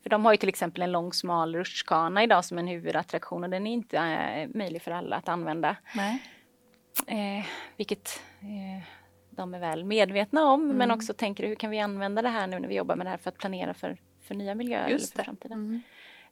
För 0.07 0.09
de 0.09 0.25
har 0.25 0.33
ju 0.33 0.37
till 0.37 0.49
exempel 0.49 0.83
en 0.83 0.91
lång 0.91 1.13
smal 1.13 1.55
rutschkana 1.55 2.23
idag 2.23 2.45
som 2.45 2.57
en 2.57 2.67
huvudattraktion 2.67 3.43
och 3.43 3.49
den 3.49 3.67
är 3.67 3.71
inte 3.71 3.97
eh, 3.97 4.49
möjlig 4.53 4.81
för 4.81 4.91
alla 4.91 5.15
att 5.15 5.29
använda. 5.29 5.75
Nej. 5.95 6.23
Eh, 7.07 7.45
vilket 7.77 8.21
eh, 8.39 8.83
de 9.29 9.53
är 9.53 9.59
väl 9.59 9.83
medvetna 9.83 10.45
om 10.45 10.63
mm. 10.63 10.77
men 10.77 10.91
också 10.91 11.13
tänker 11.13 11.47
hur 11.47 11.55
kan 11.55 11.69
vi 11.69 11.79
använda 11.79 12.21
det 12.21 12.29
här 12.29 12.47
nu 12.47 12.59
när 12.59 12.67
vi 12.67 12.75
jobbar 12.75 12.95
med 12.95 13.05
det 13.05 13.09
här 13.09 13.17
för 13.17 13.29
att 13.29 13.37
planera 13.37 13.73
för, 13.73 13.97
för 14.21 14.35
nya 14.35 14.55
miljöer 14.55 14.89
Just 14.89 15.15
för 15.15 15.23
framtiden. 15.23 15.59
Mm. 15.59 15.81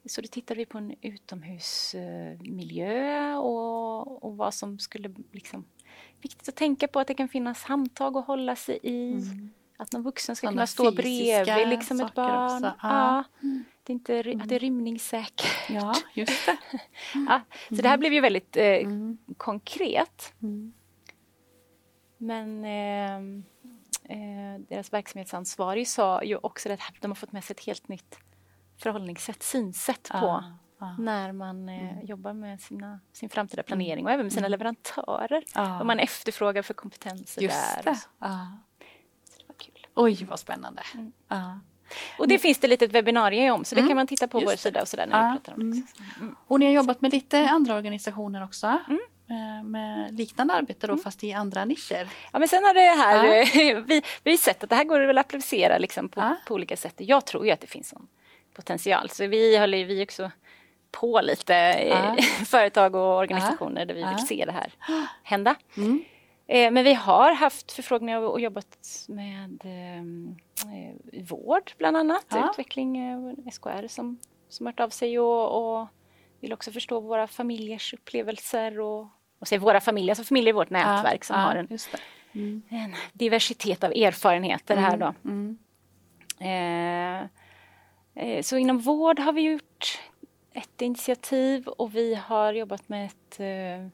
Så 0.05 0.21
då 0.21 0.27
tittar 0.27 0.55
vi 0.55 0.65
på 0.65 0.77
en 0.77 0.95
utomhusmiljö 1.01 3.35
och, 3.35 4.23
och 4.23 4.37
vad 4.37 4.53
som 4.53 4.79
skulle 4.79 5.13
liksom 5.31 5.65
viktigt 6.21 6.49
att 6.49 6.55
tänka 6.55 6.87
på 6.87 6.99
att 6.99 7.07
det 7.07 7.13
kan 7.13 7.29
finnas 7.29 7.63
handtag 7.63 8.17
att 8.17 8.27
hålla 8.27 8.55
sig 8.55 8.79
i. 8.83 9.11
Mm. 9.11 9.49
Att 9.77 9.91
någon 9.91 10.03
vuxen 10.03 10.35
ska 10.35 10.47
Sådana 10.47 10.55
kunna 10.55 10.67
stå 10.67 10.91
bredvid 10.91 11.67
liksom 11.67 11.99
ett 11.99 12.13
barn. 12.13 12.63
Ja. 12.63 12.73
ja. 12.81 13.23
Det 13.83 13.93
är 13.93 13.95
inte, 13.95 14.19
mm. 14.19 14.41
att 14.41 14.49
det 14.49 14.55
är 14.55 14.59
rymningssäkert. 14.59 15.69
Ja, 15.69 15.93
just 16.13 16.45
det. 16.45 16.57
ja, 17.27 17.41
så 17.69 17.81
det 17.81 17.89
här 17.89 17.97
blev 17.97 18.13
ju 18.13 18.21
väldigt 18.21 18.57
eh, 18.57 18.65
mm. 18.65 19.17
konkret. 19.37 20.33
Mm. 20.41 20.73
Men 22.17 22.65
eh, 22.65 23.15
eh, 24.17 24.59
deras 24.69 24.93
verksamhetsansvarig 24.93 25.87
sa 25.87 26.23
ju 26.23 26.37
också 26.37 26.71
att 26.71 26.79
de 27.01 27.11
har 27.11 27.15
fått 27.15 27.31
med 27.31 27.43
sig 27.43 27.53
ett 27.53 27.65
helt 27.65 27.87
nytt 27.87 28.19
förhållningssätt, 28.77 29.43
synsätt 29.43 30.09
på 30.09 30.15
ah, 30.15 30.43
ah. 30.79 30.95
när 30.99 31.31
man 31.31 31.69
eh, 31.69 31.93
mm. 31.93 32.05
jobbar 32.05 32.33
med 32.33 32.61
sina, 32.61 32.99
sin 33.13 33.29
framtida 33.29 33.61
mm. 33.61 33.67
planering 33.67 34.05
och 34.05 34.11
även 34.11 34.25
med 34.25 34.33
sina 34.33 34.47
mm. 34.47 34.51
leverantörer. 34.51 35.43
Ah. 35.53 35.77
Vad 35.77 35.85
man 35.85 35.99
efterfrågar 35.99 36.61
för 36.61 36.73
kompetenser 36.73 37.41
Just 37.41 37.75
där. 37.75 37.83
Det. 37.83 37.95
Så 37.95 39.37
det 39.39 39.47
var 39.47 39.55
kul. 39.57 39.84
Oj, 39.95 40.25
vad 40.29 40.39
spännande. 40.39 40.81
Mm. 40.93 41.11
Och 42.19 42.27
det 42.27 42.39
finns 42.39 42.57
det 42.57 42.67
lite 42.67 42.87
webbinarier 42.87 43.51
om 43.51 43.65
så 43.65 43.75
det 43.75 43.81
mm. 43.81 43.89
kan 43.89 43.95
man 43.95 44.07
titta 44.07 44.27
på 44.27 44.41
Just 44.41 44.51
vår 44.51 44.57
sida 44.57 44.81
och 44.81 44.87
sådär 44.87 45.07
när 45.07 45.31
vi 45.31 45.37
pratar 45.37 45.53
om 45.53 45.71
det. 45.71 45.81
Mm. 46.19 46.35
Och 46.47 46.59
ni 46.59 46.65
har 46.65 46.73
jobbat 46.73 47.01
med 47.01 47.13
lite 47.13 47.49
andra 47.49 47.75
organisationer 47.75 48.43
också? 48.43 48.67
Eh, 49.29 49.63
med 49.63 50.13
liknande 50.13 50.53
arbete 50.53 50.87
då 50.87 50.93
mm. 50.93 51.03
fast 51.03 51.23
i 51.23 51.33
andra 51.33 51.65
nischer. 51.65 52.09
Ja 52.33 52.39
men 52.39 52.47
sen 52.47 52.63
har 52.63 52.73
det 52.73 52.79
här, 52.79 53.25
ja. 53.25 53.81
vi, 53.87 54.01
vi 54.23 54.31
har 54.31 54.37
sett 54.37 54.63
att 54.63 54.69
det 54.69 54.75
här 54.75 54.83
går 54.83 55.09
att 55.09 55.17
applicera 55.17 55.77
liksom 55.77 56.09
på, 56.09 56.19
ja. 56.19 56.35
på 56.47 56.53
olika 56.53 56.77
sätt. 56.77 56.93
Jag 56.97 57.25
tror 57.25 57.45
ju 57.45 57.51
att 57.51 57.61
det 57.61 57.67
finns 57.67 57.89
sån 57.89 58.07
potential 58.53 59.09
så 59.09 59.27
vi 59.27 59.57
håller 59.57 59.77
ju 59.77 59.83
vi 59.83 60.05
också 60.05 60.31
på 60.91 61.21
lite 61.21 61.53
ja. 61.89 62.17
företag 62.45 62.95
och 62.95 63.17
organisationer 63.17 63.85
där 63.85 63.93
vi 63.93 64.03
vill 64.03 64.27
se 64.27 64.45
det 64.45 64.51
här 64.51 64.73
hända. 65.23 65.55
Mm. 65.77 66.03
Eh, 66.47 66.71
men 66.71 66.83
vi 66.83 66.93
har 66.93 67.31
haft 67.31 67.71
förfrågningar 67.71 68.21
och 68.21 68.39
jobbat 68.39 69.05
med 69.07 69.61
eh, 69.65 71.21
vård 71.23 71.71
bland 71.77 71.97
annat, 71.97 72.25
utveckling, 72.49 72.97
eh, 72.97 73.51
SKR 73.51 73.87
som, 73.87 74.19
som 74.49 74.65
hört 74.65 74.79
av 74.79 74.89
sig 74.89 75.19
och, 75.19 75.79
och 75.79 75.87
vill 76.39 76.53
också 76.53 76.71
förstå 76.71 76.99
våra 76.99 77.27
familjers 77.27 77.93
upplevelser 77.93 78.79
och, 78.79 79.07
och 79.39 79.47
se 79.47 79.57
våra 79.57 79.81
familjer, 79.81 80.11
alltså 80.11 80.23
familjer 80.23 80.49
i 80.49 80.55
vårt 80.55 80.69
nätverk 80.69 81.23
som 81.23 81.35
har 81.35 81.55
en, 81.55 81.67
mm. 82.33 82.61
en, 82.69 82.95
diversitet 83.13 83.83
av 83.83 83.91
erfarenheter 83.91 84.75
här 84.75 84.97
då. 84.97 85.13
Mm. 85.23 85.57
Eh, 86.39 87.27
eh, 88.25 88.41
så 88.41 88.57
inom 88.57 88.79
vård 88.79 89.19
har 89.19 89.33
vi 89.33 89.41
gjort 89.41 89.99
ett 90.53 90.81
initiativ 90.81 91.67
och 91.67 91.95
vi 91.95 92.15
har 92.15 92.53
jobbat 92.53 92.89
med 92.89 93.05
ett 93.05 93.39
eh, 93.39 93.85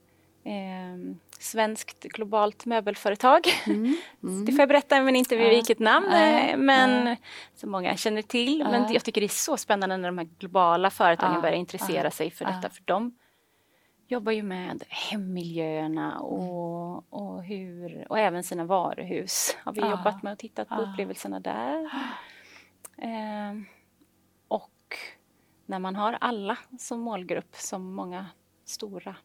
eh 0.53 0.97
svenskt 1.41 2.03
globalt 2.03 2.65
möbelföretag. 2.65 3.41
Mm. 3.67 3.95
Mm. 4.23 4.45
Det 4.45 4.51
får 4.51 4.59
jag 4.59 4.69
berätta 4.69 5.01
men 5.01 5.15
inte 5.15 5.35
vid 5.35 5.49
vilket 5.49 5.79
namn. 5.79 6.07
Äh, 6.07 6.57
men 6.57 7.07
äh. 7.07 7.17
som 7.55 7.71
många 7.71 7.97
känner 7.97 8.21
till. 8.21 8.63
Men 8.63 8.93
jag 8.93 9.03
tycker 9.03 9.21
det 9.21 9.27
är 9.27 9.29
så 9.29 9.57
spännande 9.57 9.97
när 9.97 10.09
de 10.09 10.17
här 10.17 10.29
globala 10.39 10.89
företagen 10.89 11.41
börjar 11.41 11.55
intressera 11.55 12.11
sig 12.11 12.31
för 12.31 12.45
detta. 12.45 12.69
För 12.69 12.83
de 12.85 13.17
jobbar 14.07 14.31
ju 14.31 14.43
med 14.43 14.83
hemmiljöerna 14.87 16.19
och, 16.19 17.13
och, 17.13 17.43
hur, 17.43 18.05
och 18.09 18.19
även 18.19 18.43
sina 18.43 18.65
varuhus. 18.65 19.57
Har 19.63 19.73
vi 19.73 19.81
jobbat 19.81 20.23
med 20.23 20.33
och 20.33 20.39
tittat 20.39 20.69
på 20.69 20.81
upplevelserna 20.81 21.39
där. 21.39 21.91
Eh, 22.97 23.53
och 24.47 24.95
när 25.65 25.79
man 25.79 25.95
har 25.95 26.17
alla 26.21 26.57
som 26.79 26.99
målgrupp 26.99 27.55
som 27.55 27.93
många 27.93 28.25
stora 28.65 29.15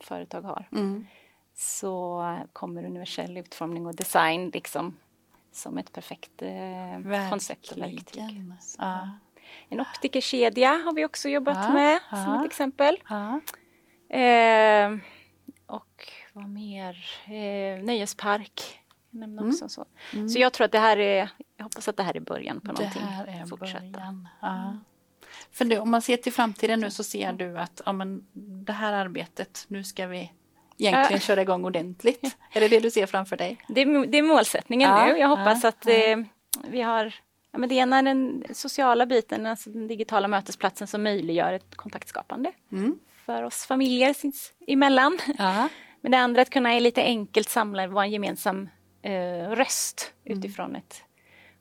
företag 0.00 0.42
har. 0.42 0.68
Mm 0.72 1.06
så 1.54 2.24
kommer 2.52 2.84
universell 2.84 3.36
utformning 3.36 3.86
och 3.86 3.94
design 3.94 4.50
liksom 4.54 4.96
som 5.52 5.78
ett 5.78 5.92
perfekt 5.92 6.42
eh, 6.42 7.30
koncept 7.30 7.72
och 7.72 7.78
verktyg. 7.78 8.52
Ja. 8.78 9.10
En 9.68 9.80
optikerkedja 9.80 10.70
har 10.70 10.94
vi 10.94 11.04
också 11.04 11.28
jobbat 11.28 11.58
ja, 11.62 11.72
med 11.72 12.00
ja, 12.10 12.24
som 12.24 12.34
ett 12.34 12.46
exempel. 12.46 12.98
Eh, 14.08 14.98
och 15.66 16.12
vad 16.32 16.48
mer? 16.48 17.06
Eh, 17.24 17.84
nöjespark. 17.84 18.80
Nämna 19.10 19.42
mm. 19.42 19.54
också 19.54 19.68
så. 19.68 19.84
Mm. 20.12 20.28
så 20.28 20.38
jag 20.38 20.52
tror 20.52 20.64
att 20.64 20.72
det 20.72 20.78
här 20.78 20.96
är, 20.96 21.30
jag 21.56 21.64
hoppas 21.64 21.88
att 21.88 21.96
det 21.96 22.02
här 22.02 22.16
är 22.16 22.20
början 22.20 22.60
på 22.60 22.66
någonting. 22.66 23.02
Det 23.02 23.06
här 23.06 23.26
är 23.26 23.56
början. 23.56 24.28
Ja. 24.40 24.78
För 25.50 25.64
det, 25.64 25.78
om 25.78 25.90
man 25.90 26.02
ser 26.02 26.16
till 26.16 26.32
framtiden 26.32 26.80
nu 26.80 26.90
så 26.90 27.04
ser 27.04 27.32
du 27.32 27.58
att 27.58 27.80
ja, 27.86 27.92
men 27.92 28.26
det 28.64 28.72
här 28.72 28.92
arbetet, 28.92 29.64
nu 29.68 29.84
ska 29.84 30.06
vi 30.06 30.32
egentligen 30.78 31.20
köra 31.20 31.42
igång 31.42 31.64
ordentligt? 31.64 32.36
Är 32.52 32.60
det 32.60 32.68
det 32.68 32.80
du 32.80 32.90
ser 32.90 33.06
framför 33.06 33.36
dig? 33.36 33.58
Det 33.68 33.80
är, 33.80 34.06
det 34.06 34.18
är 34.18 34.22
målsättningen 34.22 34.90
ja, 34.90 35.06
nu. 35.06 35.18
Jag 35.18 35.28
hoppas 35.28 35.62
ja, 35.62 35.68
att 35.68 35.86
eh, 35.86 36.16
vi 36.68 36.80
har 36.80 37.14
ja, 37.52 37.58
men 37.58 37.68
det 37.68 37.74
ena 37.74 37.98
är 37.98 38.02
den 38.02 38.44
sociala 38.52 39.06
biten, 39.06 39.46
alltså 39.46 39.70
den 39.70 39.88
digitala 39.88 40.28
mötesplatsen 40.28 40.86
som 40.86 41.02
möjliggör 41.02 41.52
ett 41.52 41.76
kontaktskapande 41.76 42.52
mm. 42.72 42.98
för 43.26 43.42
oss 43.42 43.66
familjer 43.66 44.14
emellan. 44.66 45.18
Ja. 45.38 45.68
Men 46.00 46.12
det 46.12 46.18
andra 46.18 46.40
är 46.40 46.42
att 46.42 46.50
kunna 46.50 46.78
lite 46.78 47.02
enkelt 47.02 47.48
samla, 47.48 47.86
vara 47.86 48.04
en 48.04 48.10
gemensam 48.10 48.68
eh, 49.02 49.50
röst 49.50 50.12
mm. 50.24 50.38
utifrån 50.38 50.76
ett 50.76 51.02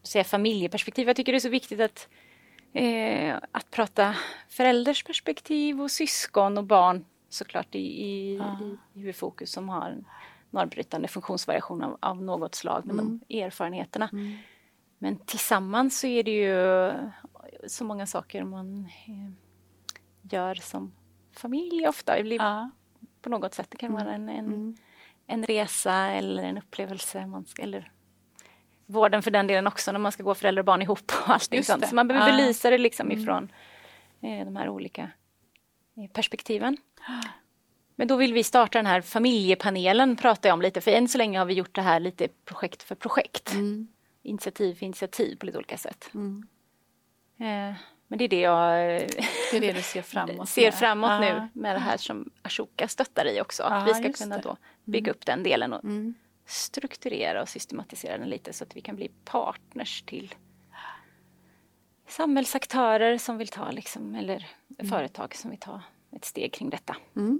säga, 0.04 0.24
familjeperspektiv. 0.24 1.08
Jag 1.08 1.16
tycker 1.16 1.32
det 1.32 1.38
är 1.38 1.40
så 1.40 1.50
viktigt 1.50 1.82
att 1.82 2.08
eh, 2.74 3.36
att 3.52 3.72
prata 3.72 4.16
förälders 4.50 5.04
perspektiv 5.04 5.82
och 5.82 5.92
syskon 5.92 6.58
och 6.58 6.64
barn 6.64 7.06
såklart 7.34 7.76
i, 7.76 7.80
i, 7.80 8.40
ah. 8.40 8.58
i, 8.64 9.00
huvudfokus 9.00 9.52
som 9.52 9.70
har 9.70 9.90
en 9.90 10.06
normbrytande 10.50 11.08
funktionsvariation 11.08 11.84
av, 11.84 11.98
av 12.02 12.24
något 12.24 12.56
slag 12.56 12.86
med 12.86 12.94
mm. 12.94 13.20
de 13.28 13.42
erfarenheterna. 13.42 14.10
Mm. 14.14 14.38
Men 14.98 15.18
tillsammans 15.18 16.00
så 16.00 16.08
är 16.08 16.24
det 16.24 16.32
ju 16.32 16.94
så 17.68 17.84
många 17.84 18.06
saker 18.06 18.44
man 18.44 18.86
eh, 19.08 19.32
gör 20.32 20.56
som 20.56 20.94
familj 21.32 21.88
ofta. 21.88 22.18
Det 22.18 22.24
blir 22.24 22.42
ah. 22.42 22.70
På 23.22 23.30
något 23.30 23.54
sätt, 23.54 23.68
det 23.72 23.78
kan 23.78 23.94
vara 23.94 24.14
en, 24.14 24.30
en, 24.30 24.46
mm. 24.46 24.76
en 25.28 25.46
resa 25.46 25.94
eller 25.94 26.44
en 26.44 26.58
upplevelse. 26.58 27.26
Man 27.26 27.46
ska, 27.46 27.62
eller 27.62 27.92
vården 28.86 29.24
för 29.24 29.32
den 29.32 29.48
delen 29.48 29.68
också 29.68 29.92
när 29.92 30.00
man 30.00 30.12
ska 30.12 30.24
gå 30.24 30.36
föräldrar 30.36 30.62
och 30.62 30.66
barn 30.66 30.82
ihop 30.82 31.12
och 31.26 31.30
allting 31.30 31.64
sånt. 31.64 31.88
Så 31.88 31.96
man 31.96 32.08
behöver 32.08 32.34
ah. 32.34 32.38
belysa 32.38 32.70
det 32.70 32.78
liksom 32.78 33.08
mm. 33.08 33.22
ifrån 33.22 33.52
eh, 34.22 34.46
de 34.46 34.56
här 34.56 34.70
olika 34.70 35.12
perspektiven. 36.14 36.78
Men 37.96 38.08
då 38.08 38.16
vill 38.16 38.34
vi 38.34 38.44
starta 38.44 38.78
den 38.78 38.86
här 38.86 39.02
familjepanelen, 39.02 40.16
pratar 40.16 40.50
jag 40.50 40.54
om 40.54 40.62
lite, 40.62 40.82
för 40.82 40.92
än 40.92 41.08
så 41.08 41.18
länge 41.18 41.40
har 41.40 41.46
vi 41.46 41.54
gjort 41.54 41.76
det 41.76 41.82
här 41.82 42.00
lite 42.00 42.28
projekt 42.46 42.84
för 42.84 42.96
projekt. 42.96 43.54
Mm. 43.54 43.88
Initiativ 44.24 44.76
för 44.76 44.86
initiativ 44.86 45.36
på 45.36 45.46
lite 45.46 45.58
olika 45.58 45.78
sätt. 45.78 46.10
Mm. 46.14 46.48
Eh, 47.38 47.76
men 48.08 48.18
det 48.18 48.24
är 48.24 48.30
det 48.30 48.40
jag 48.40 48.78
det 49.52 49.58
är 49.58 49.62
det 49.62 49.72
du 49.72 49.82
ser 49.82 50.02
framåt, 50.02 50.50
ser 50.50 50.72
framåt 50.72 51.22
nu 51.22 51.48
med 51.54 51.76
det 51.76 51.80
här 51.80 51.98
som 51.98 52.32
Ashoka 52.42 52.88
stöttar 52.88 53.26
i 53.26 53.42
också. 53.42 53.64
Ja, 53.64 53.70
att 53.70 53.88
vi 53.88 53.94
ska 53.94 54.24
kunna 54.24 54.38
då 54.38 54.58
bygga 54.84 55.10
mm. 55.10 55.16
upp 55.16 55.26
den 55.26 55.44
delen 55.44 55.74
och 55.74 55.84
mm. 55.84 56.14
strukturera 56.46 57.42
och 57.42 57.50
systematisera 57.50 58.18
den 58.18 58.30
lite 58.30 58.54
så 58.54 58.64
att 58.64 58.76
vi 58.76 58.82
kan 58.82 58.96
bli 58.96 59.12
partners 59.26 60.02
till 60.02 60.36
samhällsaktörer 62.08 63.18
som 63.18 63.38
vill 63.38 63.48
ta, 63.48 63.72
liksom, 63.72 64.16
eller 64.16 64.48
mm. 64.80 64.90
företag 64.90 65.36
som 65.36 65.50
vill 65.50 65.60
ta 65.60 65.82
ett 66.16 66.26
steg 66.26 66.54
kring 66.54 66.70
detta. 66.70 66.96
Mm. 67.16 67.40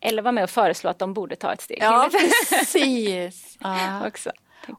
Eller 0.00 0.22
vara 0.22 0.32
med 0.32 0.44
och 0.44 0.50
föreslå 0.50 0.90
att 0.90 0.98
de 0.98 1.14
borde 1.14 1.36
ta 1.36 1.52
ett 1.52 1.60
steg 1.60 1.78
ja. 1.80 2.10
Precis. 2.50 3.56
ja. 3.60 4.06
Också. 4.06 4.30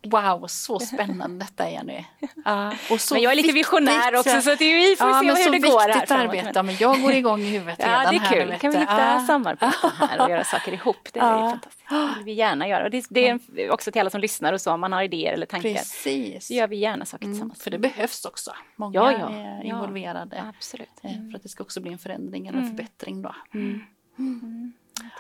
Wow, 0.04 0.48
så 0.48 0.80
spännande 0.94 1.46
detta 1.46 1.70
är 1.70 1.84
nu. 1.84 2.04
Ja, 2.46 2.74
och 2.92 3.02
så 3.02 3.14
men 3.14 3.24
jag 3.24 3.32
är 3.32 3.36
lite 3.36 3.54
visionär 3.54 4.16
också 4.16 4.42
så 4.42 4.52
att 4.52 4.62
vi 4.62 4.96
får 4.96 5.10
ja, 5.10 5.36
se 5.36 5.44
hur 5.44 5.52
det 5.52 5.60
går 5.60 5.80
här. 5.80 6.26
Arbete. 6.26 6.64
Men 6.64 6.76
jag 6.80 7.02
går 7.02 7.12
igång 7.12 7.42
i 7.42 7.50
huvudet 7.50 7.80
ja, 7.80 7.88
redan. 7.88 8.04
Ja, 8.04 8.12
det 8.12 8.18
är 8.18 8.30
kul. 8.30 8.52
Här, 8.52 8.58
kan 8.58 8.72
vi 8.72 8.78
hitta 8.78 9.00
ja. 9.00 9.24
samarbeten 9.28 9.92
här 10.00 10.22
och 10.22 10.30
göra 10.30 10.44
saker 10.44 10.72
ihop. 10.72 11.10
Det 11.14 11.20
är 11.20 11.24
ja. 11.24 11.50
fantastiskt. 11.50 11.90
Det 11.90 12.16
vill 12.16 12.26
vi 12.26 12.34
gärna 12.34 12.68
göra. 12.68 12.84
Och 12.84 12.92
det, 12.92 13.06
det, 13.10 13.28
är 13.30 13.72
också 13.72 13.92
till 13.92 14.02
alla 14.02 14.10
som 14.10 14.22
lyssnar 14.22 14.54
och 14.54 14.62
så, 14.62 14.72
om 14.72 14.80
man 14.80 14.92
har 14.92 15.04
idéer 15.04 15.34
eller 15.34 15.46
tankar. 15.46 15.74
Precis. 15.74 16.48
Så 16.48 16.54
gör 16.54 16.68
vi 16.68 16.76
gärna 16.76 17.06
saker 17.06 17.26
mm, 17.26 17.36
tillsammans. 17.36 17.64
För 17.64 17.72
det 17.72 17.80
behövs 17.80 18.26
också. 18.26 18.52
Många 18.76 18.94
ja, 18.94 19.12
ja. 19.12 19.30
är 19.30 19.64
involverade. 19.64 20.44
absolut. 20.58 21.04
Mm. 21.04 21.32
För 21.32 21.38
att 21.38 21.44
det 21.44 21.50
ska 21.50 21.64
också 21.64 21.82
bli 21.82 21.92
en 21.92 22.00
förändring 22.00 22.48
eller 22.48 22.58
en 22.58 22.64
mm. 22.64 22.78
förbättring 22.78 23.22
då. 23.22 23.36
Mm. 23.54 23.82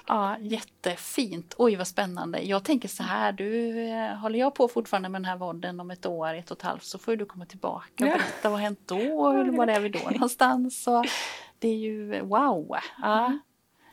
Ja, 0.07 0.37
jättefint. 0.39 1.55
Oj 1.57 1.75
vad 1.75 1.87
spännande. 1.87 2.39
Jag 2.39 2.63
tänker 2.63 2.87
så 2.87 3.03
här, 3.03 3.31
du, 3.31 3.79
eh, 3.79 4.15
håller 4.15 4.39
jag 4.39 4.55
på 4.55 4.67
fortfarande 4.67 5.09
med 5.09 5.21
den 5.21 5.25
här 5.25 5.37
vodden 5.37 5.79
om 5.79 5.91
ett 5.91 6.05
år, 6.05 6.33
ett 6.33 6.51
och 6.51 6.57
ett 6.57 6.63
halvt 6.63 6.83
så 6.83 6.97
får 6.97 7.15
du 7.15 7.25
komma 7.25 7.45
tillbaka 7.45 8.05
och 8.05 8.11
berätta 8.11 8.49
vad 8.49 8.51
har 8.51 8.59
hänt 8.59 8.79
då, 8.85 9.31
eller 9.31 9.51
var 9.51 9.67
är 9.67 9.79
vi 9.79 9.89
då 9.89 10.09
någonstans. 10.09 10.87
Och 10.87 11.05
det 11.59 11.67
är 11.67 11.77
ju 11.77 12.21
wow. 12.21 12.77
Ja, 13.01 13.25
mm. 13.25 13.39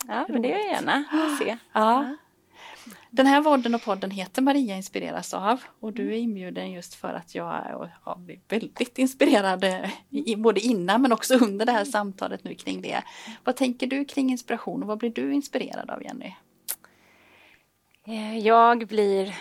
ja 0.08 0.26
men 0.28 0.42
det 0.42 0.48
gör 0.48 0.58
jag 0.58 0.66
gärna 0.66 1.04
se. 1.38 1.56
Ja. 1.72 2.16
Den 3.14 3.26
här 3.26 3.40
vodden 3.40 3.74
och 3.74 3.82
podden 3.82 4.10
heter 4.10 4.42
Maria 4.42 4.76
inspireras 4.76 5.34
av 5.34 5.60
och 5.80 5.92
du 5.92 6.08
är 6.14 6.18
inbjuden 6.18 6.72
just 6.72 6.94
för 6.94 7.14
att 7.14 7.34
jag 7.34 7.54
är 7.54 7.90
väldigt 8.48 8.98
inspirerad 8.98 9.64
både 10.36 10.60
innan 10.60 11.02
men 11.02 11.12
också 11.12 11.34
under 11.34 11.66
det 11.66 11.72
här 11.72 11.84
samtalet 11.84 12.44
nu 12.44 12.54
kring 12.54 12.82
det. 12.82 13.02
Vad 13.44 13.56
tänker 13.56 13.86
du 13.86 14.04
kring 14.04 14.30
inspiration 14.30 14.82
och 14.82 14.88
vad 14.88 14.98
blir 14.98 15.10
du 15.10 15.34
inspirerad 15.34 15.90
av 15.90 16.02
Jenny? 16.02 16.34
Eh, 18.06 18.38
jag 18.38 18.86
blir 18.86 19.34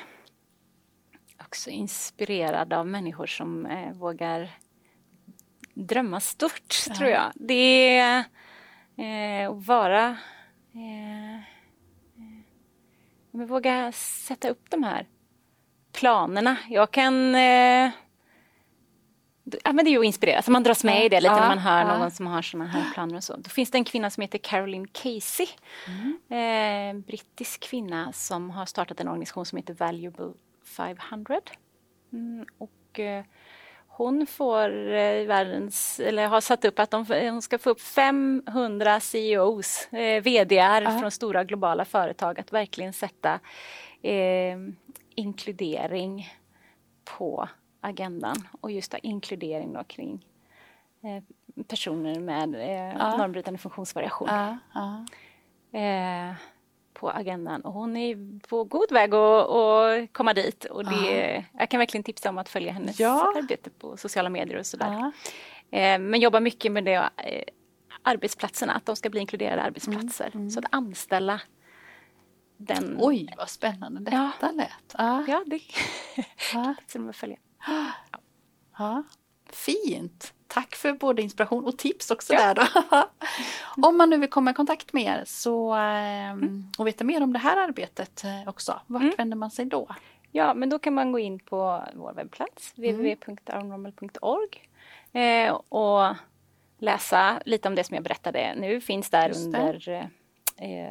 också 1.39 1.69
inspirerad 1.69 2.73
av 2.73 2.87
människor 2.87 3.27
som 3.27 3.65
eh, 3.65 3.93
vågar 3.93 4.49
drömma 5.73 6.19
stort, 6.19 6.75
ja. 6.87 6.95
tror 6.95 7.09
jag. 7.09 7.31
Det 7.35 7.97
är 7.97 8.23
eh, 8.97 9.51
att 9.51 9.65
vara 9.65 10.17
men 13.31 13.47
våga 13.47 13.91
sätta 13.91 14.49
upp 14.49 14.69
de 14.69 14.83
här 14.83 15.07
planerna. 15.91 16.57
Jag 16.69 16.91
kan... 16.91 17.35
Eh, 17.35 17.91
ja, 19.63 19.73
men 19.73 19.85
det 19.85 19.89
är 19.89 19.91
ju 19.91 19.99
att 19.99 20.05
inspireras, 20.05 20.47
man 20.47 20.63
dras 20.63 20.83
med 20.83 21.05
i 21.05 21.09
det 21.09 21.21
lite 21.21 21.33
ja, 21.33 21.39
när 21.39 21.47
man 21.47 21.57
hör 21.57 21.81
ja. 21.81 21.97
någon 21.97 22.11
som 22.11 22.27
har 22.27 22.41
sådana 22.41 22.69
här 22.69 22.93
planer 22.93 23.15
och 23.15 23.23
så. 23.23 23.35
Då 23.37 23.49
finns 23.49 23.71
det 23.71 23.77
en 23.77 23.83
kvinna 23.83 24.09
som 24.09 24.21
heter 24.21 24.37
Caroline 24.37 24.87
Casey. 24.87 25.47
Mm. 25.87 26.97
Eh, 26.99 27.05
brittisk 27.05 27.59
kvinna 27.59 28.13
som 28.13 28.49
har 28.49 28.65
startat 28.65 28.99
en 28.99 29.07
organisation 29.07 29.45
som 29.45 29.57
heter 29.57 29.73
Valuable 29.73 30.33
500. 30.63 31.39
Mm, 32.13 32.45
och 32.57 32.99
eh, 32.99 33.23
hon 34.03 34.27
får 34.27 34.69
eh, 34.93 35.25
världens, 35.25 35.99
eller 35.99 36.27
har 36.27 36.41
satt 36.41 36.65
upp 36.65 36.79
att 36.79 36.91
de, 36.91 37.05
hon 37.09 37.41
ska 37.41 37.57
få 37.57 37.69
upp 37.69 37.81
500 37.81 38.99
CEOs, 38.99 39.87
eh, 39.93 40.23
VDR 40.23 40.81
uh. 40.81 40.99
från 40.99 41.11
stora 41.11 41.43
globala 41.43 41.85
företag 41.85 42.39
att 42.39 42.53
verkligen 42.53 42.93
sätta 42.93 43.39
eh, 44.01 44.57
inkludering 45.15 46.29
på 47.17 47.49
agendan 47.81 48.35
och 48.61 48.71
just 48.71 48.93
inkludering 49.03 49.73
då 49.73 49.83
kring 49.83 50.25
eh, 51.03 51.23
personer 51.63 52.19
med 52.19 52.55
eh, 52.55 53.17
normbrytande 53.17 53.57
funktionsvariation. 53.57 54.29
Uh 55.75 56.33
på 57.01 57.11
agendan 57.11 57.61
och 57.61 57.73
hon 57.73 57.97
är 57.97 58.39
på 58.47 58.63
god 58.63 58.91
väg 58.91 59.13
att, 59.13 59.49
att 59.49 60.13
komma 60.13 60.33
dit. 60.33 60.65
Och 60.65 60.85
det, 60.85 61.37
ah. 61.37 61.59
Jag 61.59 61.69
kan 61.69 61.77
verkligen 61.77 62.03
tipsa 62.03 62.29
om 62.29 62.37
att 62.37 62.49
följa 62.49 62.71
hennes 62.71 62.99
ja. 62.99 63.33
arbete 63.37 63.69
på 63.69 63.97
sociala 63.97 64.29
medier 64.29 64.59
och 64.59 64.65
sådär. 64.65 65.11
Ah. 65.71 65.77
Eh, 65.77 65.99
men 65.99 66.19
jobbar 66.19 66.39
mycket 66.39 66.71
med 66.71 66.83
det, 66.85 66.93
eh, 67.17 67.43
arbetsplatserna, 68.03 68.73
att 68.73 68.85
de 68.85 68.95
ska 68.95 69.09
bli 69.09 69.19
inkluderade 69.19 69.61
arbetsplatser. 69.61 70.25
Mm. 70.25 70.39
Mm. 70.39 70.49
Så 70.49 70.59
att 70.59 70.65
anställa 70.69 71.41
den... 72.57 72.97
Oj, 72.99 73.33
vad 73.37 73.49
spännande 73.49 73.99
detta 73.99 74.35
ja. 74.41 74.51
lät. 74.51 74.93
Ah. 74.93 75.23
Ja, 75.27 75.43
det 75.45 75.59
kan 76.91 77.05
man 77.05 77.13
följa. 77.13 77.37
Ja. 77.67 77.85
Ja. 78.77 79.03
Fint! 79.49 80.33
Tack 80.53 80.75
för 80.75 80.93
både 80.93 81.21
inspiration 81.21 81.65
och 81.65 81.77
tips 81.77 82.11
också 82.11 82.33
ja. 82.33 82.53
där 82.53 82.55
då. 82.55 82.67
om 83.87 83.97
man 83.97 84.09
nu 84.09 84.17
vill 84.17 84.29
komma 84.29 84.51
i 84.51 84.53
kontakt 84.53 84.93
med 84.93 85.03
er 85.03 85.23
så, 85.25 85.73
ehm, 85.73 86.39
mm. 86.39 86.63
och 86.77 86.87
veta 86.87 87.03
mer 87.03 87.23
om 87.23 87.33
det 87.33 87.39
här 87.39 87.57
arbetet 87.57 88.23
eh, 88.23 88.49
också, 88.49 88.81
vart 88.87 89.01
mm. 89.01 89.15
vänder 89.17 89.37
man 89.37 89.51
sig 89.51 89.65
då? 89.65 89.87
Ja, 90.31 90.53
men 90.53 90.69
då 90.69 90.79
kan 90.79 90.93
man 90.93 91.11
gå 91.11 91.19
in 91.19 91.39
på 91.39 91.83
vår 91.93 92.13
webbplats 92.13 92.73
mm. 92.77 93.17
eh, 95.13 95.53
och 95.53 96.15
läsa 96.77 97.41
lite 97.45 97.67
om 97.67 97.75
det 97.75 97.83
som 97.83 97.95
jag 97.95 98.03
berättade 98.03 98.55
nu. 98.57 98.81
Finns 98.81 99.09
där 99.09 99.37
under 99.45 99.89
eh, 100.57 100.89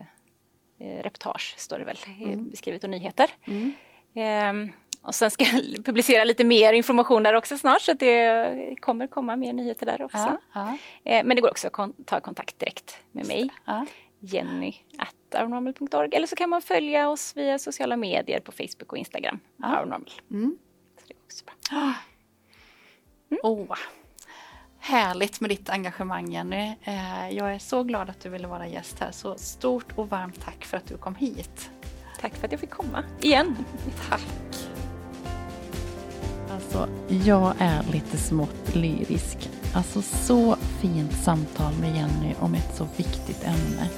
eh, 0.78 1.02
reportage, 1.02 1.54
står 1.58 1.78
det 1.78 1.84
väl 1.84 1.98
mm. 2.06 2.50
beskrivet, 2.50 2.84
och 2.84 2.90
nyheter. 2.90 3.30
Mm. 3.44 3.72
Eh, 4.14 4.74
och 5.02 5.14
sen 5.14 5.30
ska 5.30 5.44
jag 5.44 5.84
publicera 5.84 6.24
lite 6.24 6.44
mer 6.44 6.72
information 6.72 7.22
där 7.22 7.34
också 7.34 7.58
snart 7.58 7.82
så 7.82 7.92
det 7.92 8.76
kommer 8.80 9.06
komma 9.06 9.36
mer 9.36 9.52
nyheter 9.52 9.86
där 9.86 10.02
också. 10.02 10.18
Ja, 10.18 10.38
ja. 10.52 10.78
Eh, 11.12 11.24
men 11.24 11.36
det 11.36 11.40
går 11.40 11.50
också 11.50 11.68
att 11.72 11.90
ta 12.06 12.20
kontakt 12.20 12.58
direkt 12.58 12.96
med 13.12 13.26
mig. 13.26 13.50
Ja. 13.64 13.86
Jenny 14.22 14.74
eller 16.12 16.26
så 16.26 16.36
kan 16.36 16.50
man 16.50 16.62
följa 16.62 17.08
oss 17.08 17.36
via 17.36 17.58
sociala 17.58 17.96
medier 17.96 18.40
på 18.40 18.52
Facebook 18.52 18.92
och 18.92 18.98
Instagram. 18.98 19.40
Ja. 19.56 19.84
Mm. 20.30 20.58
Så 21.00 21.06
det 21.08 21.14
är 21.14 21.18
också 21.24 21.44
bra. 21.44 21.94
Mm. 23.30 23.40
Oh. 23.42 23.76
Härligt 24.78 25.40
med 25.40 25.50
ditt 25.50 25.70
engagemang 25.70 26.32
Jenny. 26.32 26.74
Eh, 26.82 27.30
jag 27.30 27.54
är 27.54 27.58
så 27.58 27.82
glad 27.82 28.10
att 28.10 28.20
du 28.20 28.28
ville 28.28 28.46
vara 28.46 28.66
gäst 28.66 29.00
här. 29.00 29.10
Så 29.10 29.38
stort 29.38 29.98
och 29.98 30.08
varmt 30.08 30.44
tack 30.44 30.64
för 30.64 30.76
att 30.76 30.86
du 30.86 30.96
kom 30.96 31.14
hit. 31.14 31.70
Tack 32.20 32.34
för 32.34 32.46
att 32.46 32.52
jag 32.52 32.60
fick 32.60 32.70
komma 32.70 33.04
igen. 33.20 33.56
Tack. 34.08 34.49
Alltså, 36.72 36.88
jag 37.24 37.54
är 37.58 37.82
lite 37.92 38.16
smått 38.16 38.74
lyrisk. 38.74 39.50
Alltså 39.74 40.02
så 40.02 40.56
fint 40.80 41.12
samtal 41.12 41.72
med 41.80 41.96
Jenny 41.96 42.34
om 42.40 42.54
ett 42.54 42.76
så 42.76 42.86
viktigt 42.96 43.44
ämne. 43.44 43.88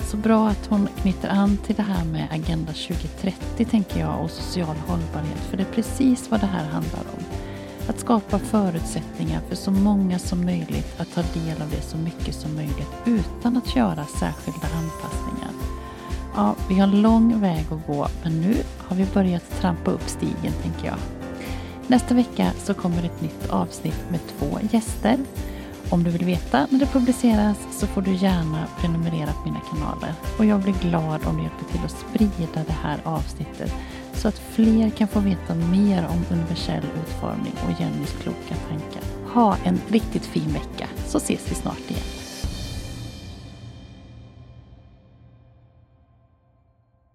Så 0.00 0.16
bra 0.16 0.48
att 0.48 0.66
hon 0.66 0.88
knyter 1.02 1.28
an 1.28 1.56
till 1.56 1.74
det 1.74 1.82
här 1.82 2.04
med 2.04 2.28
Agenda 2.30 2.72
2030 2.72 3.64
tänker 3.70 4.00
jag 4.00 4.24
och 4.24 4.30
social 4.30 4.76
hållbarhet. 4.86 5.40
För 5.50 5.56
det 5.56 5.62
är 5.62 5.72
precis 5.72 6.30
vad 6.30 6.40
det 6.40 6.46
här 6.46 6.64
handlar 6.64 7.00
om. 7.00 7.24
Att 7.88 8.00
skapa 8.00 8.38
förutsättningar 8.38 9.40
för 9.48 9.56
så 9.56 9.70
många 9.70 10.18
som 10.18 10.44
möjligt 10.44 11.00
att 11.00 11.14
ta 11.14 11.22
del 11.22 11.62
av 11.62 11.70
det 11.70 11.82
så 11.82 11.96
mycket 11.96 12.34
som 12.34 12.54
möjligt 12.54 12.92
utan 13.06 13.56
att 13.56 13.76
göra 13.76 14.04
särskilda 14.04 14.68
anpassningar. 14.76 15.52
Ja, 16.36 16.54
vi 16.68 16.74
har 16.74 16.86
lång 16.86 17.40
väg 17.40 17.66
att 17.70 17.86
gå 17.86 18.08
men 18.22 18.40
nu 18.40 18.56
har 18.78 18.96
vi 18.96 19.06
börjat 19.14 19.60
trampa 19.60 19.90
upp 19.90 20.08
stigen 20.08 20.52
tänker 20.62 20.86
jag. 20.86 21.17
Nästa 21.90 22.14
vecka 22.14 22.52
så 22.58 22.74
kommer 22.74 23.02
ett 23.02 23.20
nytt 23.20 23.50
avsnitt 23.50 24.10
med 24.10 24.20
två 24.38 24.58
gäster. 24.70 25.18
Om 25.90 26.04
du 26.04 26.10
vill 26.10 26.24
veta 26.24 26.66
när 26.70 26.78
det 26.78 26.86
publiceras 26.86 27.58
så 27.70 27.86
får 27.86 28.02
du 28.02 28.14
gärna 28.14 28.66
prenumerera 28.80 29.32
på 29.32 29.48
mina 29.48 29.60
kanaler. 29.60 30.14
Och 30.38 30.44
jag 30.44 30.60
blir 30.60 30.72
glad 30.72 31.26
om 31.26 31.36
du 31.36 31.42
hjälper 31.42 31.64
till 31.72 31.84
att 31.84 31.90
sprida 32.08 32.64
det 32.66 32.76
här 32.82 32.98
avsnittet 33.04 33.72
så 34.12 34.28
att 34.28 34.38
fler 34.38 34.90
kan 34.90 35.08
få 35.08 35.20
veta 35.20 35.54
mer 35.54 36.06
om 36.06 36.24
universell 36.30 36.84
utformning 37.02 37.52
och 37.64 37.80
Jennys 37.80 38.12
kloka 38.22 38.54
tankar. 38.68 39.02
Ha 39.34 39.56
en 39.64 39.80
riktigt 39.88 40.26
fin 40.26 40.52
vecka 40.52 40.88
så 41.06 41.18
ses 41.18 41.50
vi 41.50 41.54
snart 41.54 41.90
igen. 41.90 42.17